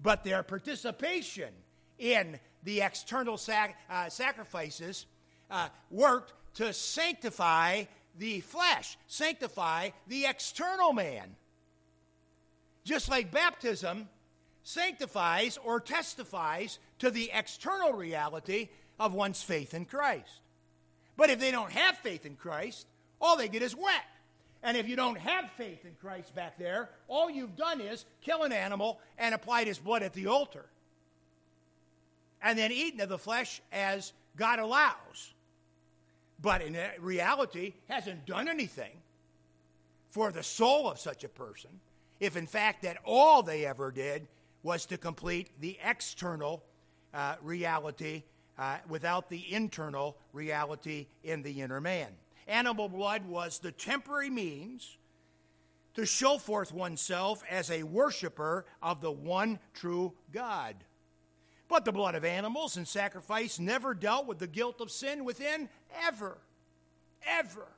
But 0.00 0.24
their 0.24 0.42
participation 0.42 1.50
in 1.98 2.38
the 2.64 2.80
external 2.80 3.36
sac- 3.36 3.78
uh, 3.90 4.08
sacrifices 4.08 5.06
uh, 5.50 5.68
worked 5.90 6.32
to 6.54 6.72
sanctify 6.72 7.84
the 8.18 8.40
flesh, 8.40 8.98
sanctify 9.06 9.90
the 10.08 10.26
external 10.26 10.92
man. 10.92 11.36
Just 12.84 13.08
like 13.08 13.30
baptism 13.30 14.08
sanctifies 14.62 15.58
or 15.64 15.80
testifies 15.80 16.78
to 16.98 17.10
the 17.10 17.30
external 17.32 17.92
reality 17.92 18.68
of 18.98 19.14
one's 19.14 19.42
faith 19.42 19.72
in 19.72 19.84
Christ. 19.84 20.40
But 21.16 21.30
if 21.30 21.38
they 21.40 21.50
don't 21.50 21.72
have 21.72 21.96
faith 21.98 22.26
in 22.26 22.36
Christ, 22.36 22.86
all 23.20 23.36
they 23.36 23.48
get 23.48 23.62
is 23.62 23.74
wet. 23.74 24.04
And 24.62 24.76
if 24.76 24.88
you 24.88 24.96
don't 24.96 25.18
have 25.18 25.50
faith 25.56 25.84
in 25.84 25.92
Christ 26.00 26.34
back 26.34 26.58
there, 26.58 26.90
all 27.06 27.30
you've 27.30 27.56
done 27.56 27.80
is 27.80 28.04
kill 28.22 28.42
an 28.42 28.52
animal 28.52 28.98
and 29.16 29.34
applied 29.34 29.68
his 29.68 29.78
blood 29.78 30.02
at 30.02 30.12
the 30.12 30.26
altar 30.26 30.66
and 32.42 32.58
then 32.58 32.72
eaten 32.72 33.00
of 33.00 33.08
the 33.08 33.18
flesh 33.18 33.60
as 33.72 34.12
God 34.36 34.58
allows. 34.58 35.34
But 36.40 36.62
in 36.62 36.76
reality, 37.00 37.74
hasn't 37.88 38.26
done 38.26 38.48
anything 38.48 38.92
for 40.10 40.30
the 40.30 40.42
soul 40.42 40.88
of 40.88 40.98
such 40.98 41.24
a 41.24 41.28
person, 41.28 41.70
if 42.20 42.36
in 42.36 42.46
fact 42.46 42.82
that 42.82 42.98
all 43.04 43.42
they 43.42 43.66
ever 43.66 43.90
did 43.90 44.28
was 44.62 44.86
to 44.86 44.98
complete 44.98 45.50
the 45.60 45.78
external 45.84 46.62
uh, 47.14 47.36
reality 47.42 48.22
uh, 48.58 48.78
without 48.88 49.28
the 49.28 49.52
internal 49.52 50.16
reality 50.32 51.06
in 51.24 51.42
the 51.42 51.60
inner 51.60 51.80
man. 51.80 52.08
Animal 52.46 52.88
blood 52.88 53.26
was 53.26 53.58
the 53.58 53.72
temporary 53.72 54.30
means 54.30 54.96
to 55.94 56.06
show 56.06 56.38
forth 56.38 56.72
oneself 56.72 57.42
as 57.50 57.70
a 57.70 57.82
worshiper 57.82 58.64
of 58.82 59.00
the 59.00 59.10
one 59.10 59.58
true 59.74 60.12
God. 60.32 60.76
But 61.68 61.84
the 61.84 61.92
blood 61.92 62.14
of 62.14 62.24
animals 62.24 62.76
and 62.76 62.88
sacrifice 62.88 63.58
never 63.58 63.92
dealt 63.94 64.26
with 64.26 64.38
the 64.38 64.46
guilt 64.46 64.80
of 64.80 64.90
sin 64.90 65.24
within, 65.24 65.68
ever. 66.06 66.38
Ever. 67.26 67.68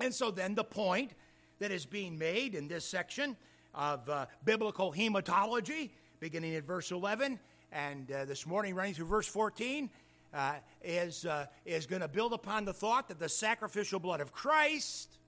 And 0.00 0.14
so 0.14 0.30
then 0.30 0.54
the 0.54 0.64
point 0.64 1.12
that 1.58 1.70
is 1.70 1.84
being 1.84 2.18
made 2.18 2.54
in 2.54 2.68
this 2.68 2.84
section 2.86 3.36
of 3.74 4.08
uh, 4.08 4.26
biblical 4.44 4.92
hematology, 4.92 5.90
beginning 6.20 6.54
at 6.54 6.64
verse 6.64 6.90
11, 6.90 7.38
and 7.70 8.10
uh, 8.10 8.24
this 8.24 8.46
morning 8.46 8.74
running 8.74 8.94
through 8.94 9.06
verse 9.06 9.26
14, 9.26 9.90
uh, 10.32 10.54
is, 10.82 11.26
uh, 11.26 11.46
is 11.66 11.86
going 11.86 12.02
to 12.02 12.08
build 12.08 12.32
upon 12.32 12.64
the 12.64 12.72
thought 12.72 13.08
that 13.08 13.18
the 13.18 13.28
sacrificial 13.28 14.00
blood 14.00 14.20
of 14.20 14.32
Christ, 14.32 15.18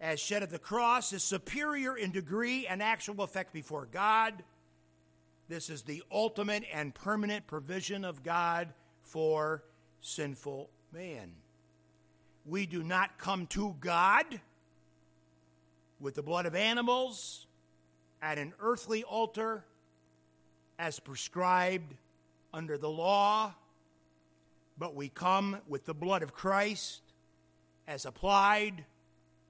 as 0.00 0.20
shed 0.20 0.42
at 0.42 0.50
the 0.50 0.58
cross, 0.58 1.12
is 1.12 1.22
superior 1.22 1.96
in 1.96 2.12
degree 2.12 2.66
and 2.66 2.82
actual 2.82 3.22
effect 3.22 3.52
before 3.52 3.86
God 3.90 4.42
this 5.52 5.68
is 5.68 5.82
the 5.82 6.02
ultimate 6.10 6.64
and 6.72 6.94
permanent 6.94 7.46
provision 7.46 8.06
of 8.06 8.22
God 8.22 8.72
for 9.02 9.62
sinful 10.00 10.70
man. 10.94 11.32
We 12.46 12.64
do 12.64 12.82
not 12.82 13.18
come 13.18 13.46
to 13.48 13.76
God 13.78 14.40
with 16.00 16.14
the 16.14 16.22
blood 16.22 16.46
of 16.46 16.54
animals 16.54 17.46
at 18.22 18.38
an 18.38 18.54
earthly 18.60 19.04
altar 19.04 19.66
as 20.78 20.98
prescribed 20.98 21.96
under 22.54 22.78
the 22.78 22.88
law, 22.88 23.54
but 24.78 24.94
we 24.94 25.10
come 25.10 25.58
with 25.68 25.84
the 25.84 25.92
blood 25.92 26.22
of 26.22 26.32
Christ 26.32 27.02
as 27.86 28.06
applied 28.06 28.86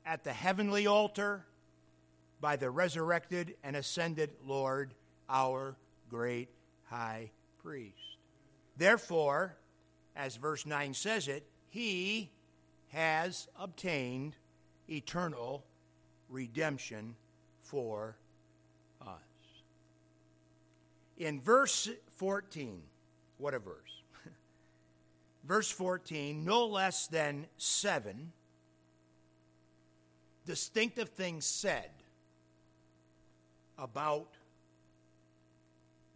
at 0.04 0.24
the 0.24 0.32
heavenly 0.32 0.88
altar 0.88 1.46
by 2.40 2.56
the 2.56 2.70
resurrected 2.70 3.54
and 3.62 3.76
ascended 3.76 4.30
Lord 4.44 4.94
our 5.28 5.76
great 6.12 6.51
high 6.85 7.31
priest. 7.62 7.96
Therefore, 8.77 9.57
as 10.14 10.37
verse 10.37 10.66
9 10.66 10.92
says 10.92 11.27
it, 11.27 11.46
he 11.70 12.31
has 12.88 13.48
obtained 13.59 14.37
eternal 14.90 15.64
redemption 16.29 17.16
for 17.62 18.16
us. 19.01 19.09
In 21.16 21.40
verse 21.40 21.88
14, 22.16 22.83
what 23.38 23.55
a 23.55 23.59
verse. 23.59 24.03
verse 25.44 25.70
14, 25.70 26.44
no 26.44 26.66
less 26.66 27.07
than 27.07 27.46
seven 27.57 28.33
distinctive 30.44 31.09
things 31.09 31.46
said 31.46 31.90
about 33.79 34.29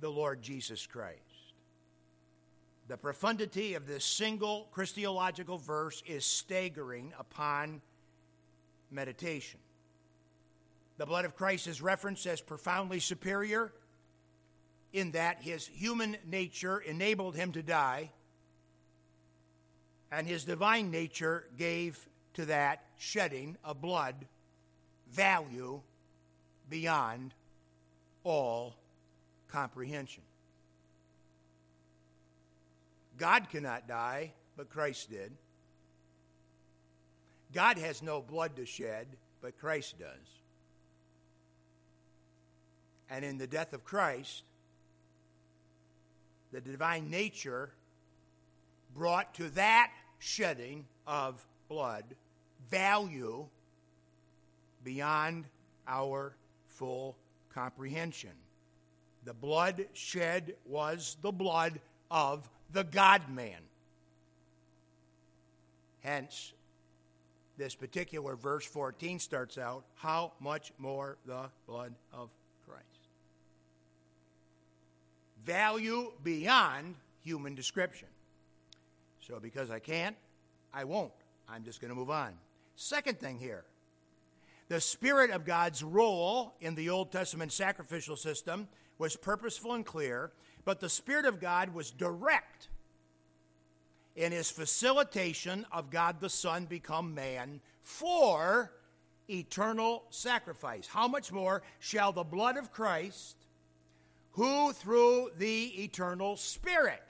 the 0.00 0.10
Lord 0.10 0.42
Jesus 0.42 0.86
Christ. 0.86 1.20
The 2.88 2.96
profundity 2.96 3.74
of 3.74 3.86
this 3.86 4.04
single 4.04 4.68
Christological 4.70 5.58
verse 5.58 6.02
is 6.06 6.24
staggering 6.24 7.12
upon 7.18 7.80
meditation. 8.90 9.58
The 10.98 11.06
blood 11.06 11.24
of 11.24 11.34
Christ 11.34 11.66
is 11.66 11.82
referenced 11.82 12.26
as 12.26 12.40
profoundly 12.40 13.00
superior 13.00 13.72
in 14.92 15.10
that 15.12 15.42
his 15.42 15.66
human 15.66 16.16
nature 16.26 16.78
enabled 16.78 17.34
him 17.34 17.52
to 17.52 17.62
die, 17.62 18.10
and 20.12 20.26
his 20.26 20.44
divine 20.44 20.90
nature 20.90 21.48
gave 21.58 22.08
to 22.34 22.46
that 22.46 22.84
shedding 22.96 23.56
of 23.64 23.80
blood 23.80 24.14
value 25.10 25.80
beyond 26.70 27.34
all 28.24 28.74
comprehension. 29.56 30.22
God 33.16 33.48
cannot 33.48 33.88
die, 33.88 34.34
but 34.54 34.68
Christ 34.68 35.08
did. 35.08 35.32
God 37.54 37.78
has 37.78 38.02
no 38.02 38.20
blood 38.20 38.56
to 38.56 38.66
shed, 38.66 39.06
but 39.40 39.58
Christ 39.58 39.98
does. 39.98 40.28
And 43.08 43.24
in 43.24 43.38
the 43.38 43.46
death 43.46 43.72
of 43.72 43.82
Christ, 43.82 44.42
the 46.52 46.60
divine 46.60 47.08
nature 47.08 47.70
brought 48.94 49.32
to 49.36 49.48
that 49.50 49.90
shedding 50.18 50.84
of 51.06 51.42
blood 51.70 52.04
value 52.68 53.46
beyond 54.84 55.46
our 55.88 56.36
full 56.66 57.16
comprehension. 57.54 58.32
The 59.26 59.34
blood 59.34 59.86
shed 59.92 60.54
was 60.64 61.16
the 61.20 61.32
blood 61.32 61.80
of 62.12 62.48
the 62.72 62.84
God 62.84 63.28
man. 63.28 63.58
Hence, 66.04 66.52
this 67.58 67.74
particular 67.74 68.36
verse 68.36 68.64
14 68.64 69.18
starts 69.18 69.58
out, 69.58 69.84
How 69.96 70.32
much 70.38 70.72
more 70.78 71.18
the 71.26 71.50
blood 71.66 71.92
of 72.12 72.30
Christ? 72.68 72.84
Value 75.44 76.12
beyond 76.22 76.94
human 77.24 77.56
description. 77.56 78.08
So, 79.20 79.40
because 79.40 79.72
I 79.72 79.80
can't, 79.80 80.14
I 80.72 80.84
won't. 80.84 81.10
I'm 81.48 81.64
just 81.64 81.80
going 81.80 81.88
to 81.88 81.96
move 81.96 82.10
on. 82.10 82.32
Second 82.76 83.18
thing 83.18 83.38
here 83.38 83.64
the 84.68 84.80
Spirit 84.80 85.30
of 85.30 85.44
God's 85.44 85.82
role 85.82 86.54
in 86.60 86.76
the 86.76 86.90
Old 86.90 87.10
Testament 87.10 87.50
sacrificial 87.52 88.16
system 88.16 88.68
was 88.98 89.16
purposeful 89.16 89.74
and 89.74 89.84
clear, 89.84 90.32
but 90.64 90.80
the 90.80 90.88
Spirit 90.88 91.26
of 91.26 91.40
God 91.40 91.74
was 91.74 91.90
direct 91.90 92.68
in 94.16 94.32
his 94.32 94.50
facilitation 94.50 95.66
of 95.70 95.90
God 95.90 96.20
the 96.20 96.30
Son 96.30 96.64
become 96.64 97.14
man 97.14 97.60
for 97.82 98.72
eternal 99.28 100.04
sacrifice. 100.10 100.86
How 100.86 101.06
much 101.06 101.30
more 101.30 101.62
shall 101.78 102.12
the 102.12 102.24
blood 102.24 102.56
of 102.56 102.72
Christ, 102.72 103.36
who 104.32 104.72
through 104.72 105.30
the 105.38 105.84
eternal 105.84 106.36
Spirit, 106.36 107.02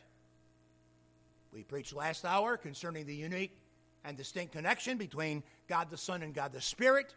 we 1.52 1.62
preached 1.62 1.94
last 1.94 2.24
hour 2.24 2.56
concerning 2.56 3.06
the 3.06 3.14
unique 3.14 3.56
and 4.04 4.16
distinct 4.16 4.52
connection 4.52 4.98
between 4.98 5.42
God 5.68 5.90
the 5.90 5.96
Son 5.96 6.22
and 6.22 6.34
God 6.34 6.52
the 6.52 6.60
Spirit. 6.60 7.14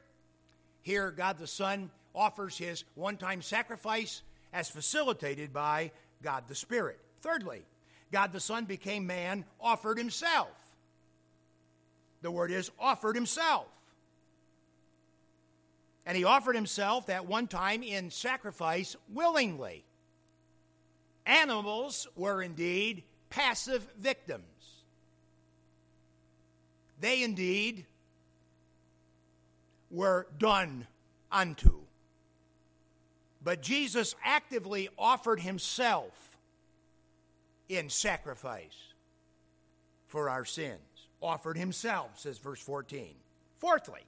Here, 0.82 1.12
God 1.12 1.38
the 1.38 1.48
Son 1.48 1.92
offers 2.16 2.58
his 2.58 2.84
one 2.96 3.18
time 3.18 3.42
sacrifice 3.42 4.22
as 4.54 4.70
facilitated 4.70 5.54
by 5.54 5.92
God 6.22 6.46
the 6.48 6.56
Spirit. 6.56 7.00
Thirdly, 7.22 7.64
God 8.12 8.32
the 8.32 8.40
Son 8.40 8.66
became 8.66 9.06
man, 9.06 9.46
offered 9.60 9.98
himself. 9.98 10.48
The 12.22 12.32
word 12.32 12.52
is 12.52 12.72
offered 12.80 13.16
himself. 13.16 13.68
And 16.06 16.18
he 16.18 16.24
offered 16.24 16.56
himself 16.56 17.10
at 17.10 17.28
one 17.28 17.48
time 17.48 17.84
in 17.84 18.10
sacrifice 18.10 18.96
willingly. 19.14 19.84
Animals 21.26 22.08
were 22.16 22.42
indeed 22.42 23.04
passive 23.30 23.88
victims. 24.00 24.44
They 27.00 27.24
indeed 27.24 27.86
were 29.92 30.28
done 30.38 30.88
unto. 31.32 31.82
But 33.44 33.62
Jesus 33.62 34.16
actively 34.24 34.90
offered 34.98 35.40
himself 35.40 36.38
in 37.70 37.90
sacrifice 37.90 38.94
for 40.08 40.30
our 40.30 40.46
sins. 40.46 40.80
Offered 41.22 41.58
himself, 41.58 42.20
says 42.20 42.38
verse 42.38 42.62
14. 42.62 43.14
Fourthly, 43.60 44.02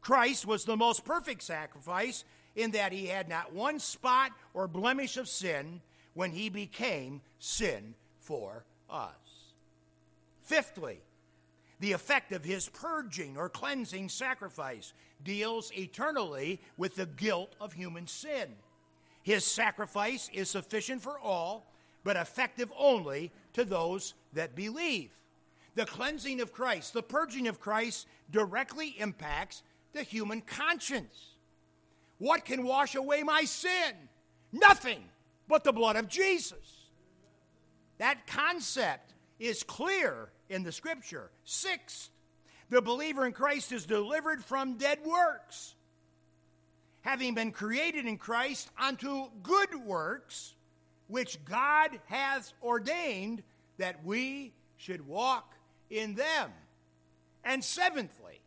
Christ 0.00 0.46
was 0.46 0.64
the 0.64 0.76
most 0.76 1.04
perfect 1.04 1.42
sacrifice 1.42 2.24
in 2.56 2.72
that 2.72 2.92
he 2.92 3.06
had 3.06 3.28
not 3.28 3.52
one 3.52 3.78
spot 3.78 4.32
or 4.52 4.68
blemish 4.68 5.16
of 5.16 5.28
sin 5.28 5.80
when 6.14 6.30
he 6.30 6.48
became 6.48 7.20
sin 7.38 7.94
for 8.20 8.64
us. 8.88 9.12
Fifthly, 10.42 11.00
the 11.84 11.92
effect 11.92 12.32
of 12.32 12.42
his 12.42 12.70
purging 12.70 13.36
or 13.36 13.50
cleansing 13.50 14.08
sacrifice 14.08 14.94
deals 15.22 15.70
eternally 15.76 16.58
with 16.78 16.96
the 16.96 17.04
guilt 17.04 17.54
of 17.60 17.74
human 17.74 18.06
sin. 18.06 18.48
His 19.22 19.44
sacrifice 19.44 20.30
is 20.32 20.48
sufficient 20.48 21.02
for 21.02 21.18
all, 21.18 21.70
but 22.02 22.16
effective 22.16 22.72
only 22.78 23.30
to 23.52 23.66
those 23.66 24.14
that 24.32 24.56
believe. 24.56 25.10
The 25.74 25.84
cleansing 25.84 26.40
of 26.40 26.54
Christ, 26.54 26.94
the 26.94 27.02
purging 27.02 27.46
of 27.48 27.60
Christ, 27.60 28.06
directly 28.30 28.94
impacts 28.98 29.62
the 29.92 30.04
human 30.04 30.40
conscience. 30.40 31.34
What 32.16 32.46
can 32.46 32.64
wash 32.64 32.94
away 32.94 33.22
my 33.22 33.44
sin? 33.44 33.94
Nothing 34.54 35.04
but 35.48 35.64
the 35.64 35.72
blood 35.72 35.96
of 35.96 36.08
Jesus. 36.08 36.88
That 37.98 38.26
concept 38.26 39.13
is 39.38 39.62
clear 39.62 40.30
in 40.48 40.62
the 40.62 40.72
scripture. 40.72 41.30
Sixth, 41.44 42.10
the 42.70 42.82
believer 42.82 43.26
in 43.26 43.32
Christ 43.32 43.72
is 43.72 43.86
delivered 43.86 44.44
from 44.44 44.76
dead 44.76 44.98
works. 45.04 45.74
Having 47.02 47.34
been 47.34 47.52
created 47.52 48.06
in 48.06 48.16
Christ 48.16 48.70
unto 48.78 49.28
good 49.42 49.74
works, 49.84 50.54
which 51.08 51.44
God 51.44 51.90
hath 52.06 52.52
ordained 52.62 53.42
that 53.78 54.04
we 54.04 54.54
should 54.76 55.06
walk 55.06 55.54
in 55.90 56.14
them. 56.14 56.50
And 57.44 57.62
seventhly, 57.62 58.40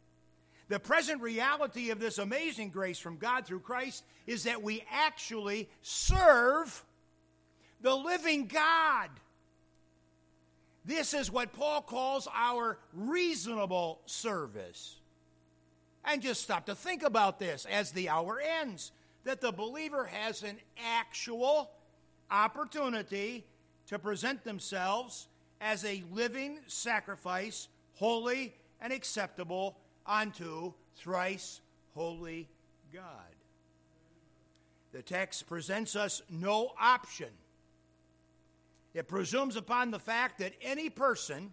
the 0.69 0.79
present 0.79 1.21
reality 1.21 1.91
of 1.91 1.99
this 1.99 2.17
amazing 2.17 2.71
grace 2.71 2.99
from 2.99 3.17
God 3.17 3.45
through 3.45 3.59
Christ 3.59 4.03
is 4.25 4.43
that 4.43 4.63
we 4.63 4.83
actually 4.91 5.69
serve 5.81 6.83
the 7.81 7.95
living 7.95 8.47
God. 8.47 9.09
This 10.87 11.13
is 11.13 11.29
what 11.29 11.51
Paul 11.51 11.81
calls 11.81 12.29
our 12.33 12.79
reasonable 12.93 13.99
service. 14.05 14.95
And 16.05 16.21
just 16.21 16.41
stop 16.41 16.67
to 16.67 16.75
think 16.75 17.03
about 17.03 17.39
this 17.39 17.65
as 17.69 17.91
the 17.91 18.07
hour 18.07 18.41
ends 18.61 18.93
that 19.25 19.41
the 19.41 19.51
believer 19.51 20.05
has 20.05 20.43
an 20.43 20.55
actual 20.81 21.69
opportunity 22.31 23.43
to 23.87 23.99
present 23.99 24.45
themselves 24.45 25.27
as 25.59 25.83
a 25.83 26.05
living 26.13 26.59
sacrifice, 26.67 27.67
holy 27.95 28.55
and 28.79 28.93
acceptable 28.93 29.77
unto 30.05 30.71
thrice 30.95 31.59
holy 31.95 32.47
God. 32.93 33.03
The 34.93 35.01
text 35.01 35.47
presents 35.47 35.97
us 35.97 36.21
no 36.29 36.71
option 36.79 37.29
it 38.97 39.07
presumes 39.07 39.55
upon 39.55 39.91
the 39.91 39.99
fact 39.99 40.39
that 40.39 40.53
any 40.59 40.89
person 40.89 41.51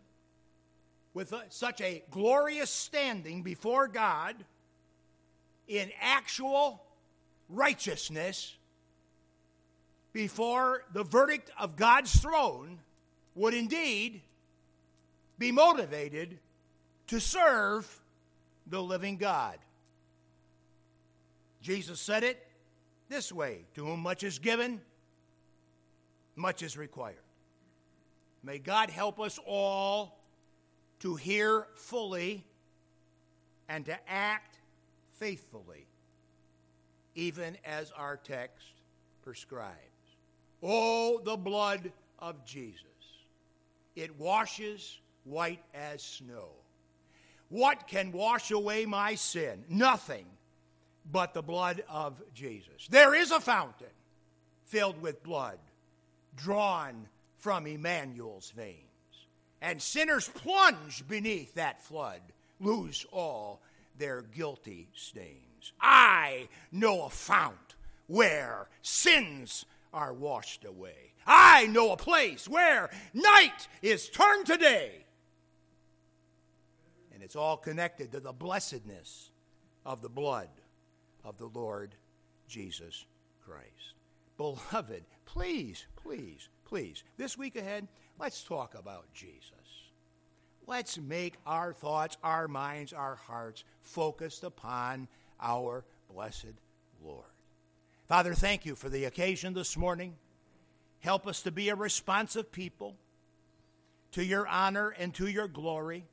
with 1.12 1.30
a, 1.34 1.42
such 1.51 1.82
a 1.82 2.03
glorious 2.11 2.70
standing 2.70 3.42
before 3.42 3.86
God 3.86 4.34
in 5.68 5.90
actual 6.01 6.82
righteousness 7.51 8.57
before 10.14 10.84
the 10.95 11.05
verdict 11.05 11.51
of 11.59 11.76
God's 11.76 12.18
throne 12.18 12.78
would 13.34 13.53
indeed 13.53 14.22
be 15.38 15.53
motivated 15.53 16.38
to 17.09 17.20
serve 17.20 18.01
the 18.66 18.82
living 18.82 19.18
God. 19.18 19.59
Jesus 21.61 22.01
said 22.01 22.24
it 22.24 22.47
this 23.11 23.30
way 23.30 23.66
To 23.74 23.84
whom 23.84 24.01
much 24.01 24.22
is 24.22 24.38
given, 24.38 24.80
much 26.36 26.62
is 26.62 26.78
required. 26.78 27.23
May 28.45 28.59
God 28.59 28.90
help 28.90 29.18
us 29.20 29.38
all 29.47 30.20
to 31.01 31.16
hear 31.16 31.66
fully 31.76 32.45
and 33.68 33.86
to 33.86 33.99
act 34.09 34.59
faithfully, 35.14 35.86
even 37.14 37.57
as 37.64 37.90
our 37.97 38.16
text 38.16 38.66
prescribes. 39.22 39.78
Oh, 40.62 41.20
the 41.24 41.36
blood 41.36 41.90
of 42.18 42.45
Jesus. 42.45 42.80
it 43.97 44.18
washes 44.18 44.99
white 45.24 45.62
as 45.74 46.03
snow. 46.03 46.49
What 47.49 47.86
can 47.86 48.12
wash 48.12 48.51
away 48.51 48.84
my 48.86 49.14
sin? 49.14 49.64
Nothing 49.68 50.26
but 51.11 51.34
the 51.34 51.42
blood 51.42 51.84
of 51.88 52.20
Jesus. 52.34 52.88
There 52.90 53.14
is 53.14 53.30
a 53.30 53.40
fountain 53.40 53.86
filled 54.64 55.01
with 55.01 55.22
blood 55.22 55.59
drawn 56.36 57.07
from 57.45 57.66
Emmanuel's 57.66 58.51
veins. 58.57 58.78
And 59.61 59.82
sinners 59.82 60.30
plunge 60.30 61.07
beneath 61.07 61.53
that 61.57 61.82
flood, 61.82 62.22
lose 62.59 63.05
all 63.12 63.61
their 63.99 64.22
guilty 64.22 64.88
stains. 64.95 65.74
I 65.78 66.49
know 66.72 67.05
a 67.05 67.11
fount 67.11 67.74
where 68.07 68.68
sins 68.80 69.66
are 69.92 70.14
washed 70.14 70.64
away. 70.64 71.12
I 71.26 71.66
know 71.66 71.92
a 71.92 71.99
place 71.99 72.49
where 72.49 72.88
night 73.12 73.68
is 73.82 74.09
turned 74.09 74.47
to 74.47 74.57
day. 74.57 75.05
And 77.12 77.22
it's 77.22 77.36
all 77.36 77.59
connected 77.59 78.11
to 78.12 78.20
the 78.20 78.32
blessedness 78.32 79.28
of 79.84 80.01
the 80.01 80.09
blood 80.09 80.49
of 81.22 81.36
the 81.36 81.51
Lord 81.53 81.95
Jesus 82.49 83.05
Christ. 83.45 83.92
Beloved, 84.38 85.05
please, 85.26 85.84
please, 85.95 86.49
please, 86.64 87.04
this 87.16 87.36
week 87.38 87.56
ahead, 87.56 87.88
let's 88.18 88.42
talk 88.42 88.74
about 88.74 89.12
Jesus. 89.14 89.50
Let's 90.66 90.98
make 90.98 91.34
our 91.46 91.72
thoughts, 91.72 92.16
our 92.22 92.48
minds, 92.48 92.92
our 92.92 93.16
hearts 93.16 93.64
focused 93.82 94.44
upon 94.44 95.08
our 95.40 95.84
blessed 96.12 96.54
Lord. 97.04 97.26
Father, 98.06 98.34
thank 98.34 98.64
you 98.64 98.74
for 98.74 98.88
the 98.88 99.04
occasion 99.04 99.54
this 99.54 99.76
morning. 99.76 100.14
Help 101.00 101.26
us 101.26 101.42
to 101.42 101.50
be 101.50 101.68
a 101.68 101.74
responsive 101.74 102.50
people 102.50 102.96
to 104.12 104.24
your 104.24 104.46
honor 104.46 104.88
and 104.88 105.12
to 105.14 105.26
your 105.26 105.48
glory. 105.48 106.04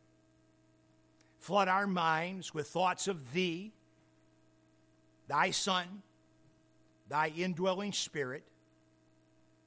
Flood 1.38 1.68
our 1.68 1.88
minds 1.88 2.54
with 2.54 2.68
thoughts 2.68 3.08
of 3.08 3.32
Thee, 3.34 3.72
Thy 5.28 5.52
Son, 5.52 6.02
Thy 7.10 7.30
indwelling 7.30 7.94
Spirit, 7.94 8.44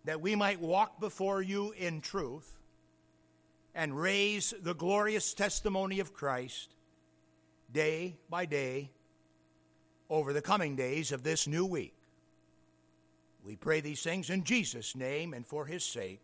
that 0.05 0.21
we 0.21 0.35
might 0.35 0.61
walk 0.61 1.01
before 1.01 1.41
you 1.41 1.73
in 1.73 2.01
truth 2.01 2.59
and 3.75 3.99
raise 3.99 4.55
the 4.63 4.75
glorious 4.75 5.35
testimony 5.35 6.01
of 6.01 6.13
Christ 6.13 6.75
day 7.73 8.17
by 8.31 8.47
day 8.47 8.91
over 10.09 10.33
the 10.33 10.43
coming 10.43 10.77
days 10.77 11.11
of 11.11 11.23
this 11.23 11.47
new 11.47 11.67
week. 11.67 11.95
We 13.45 13.57
pray 13.57 13.81
these 13.81 14.03
things 14.03 14.31
in 14.31 14.45
Jesus' 14.45 14.95
name 14.95 15.35
and 15.35 15.47
for 15.47 15.67
his 15.67 15.85
sake. 15.85 16.23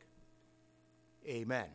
Amen. 1.27 1.67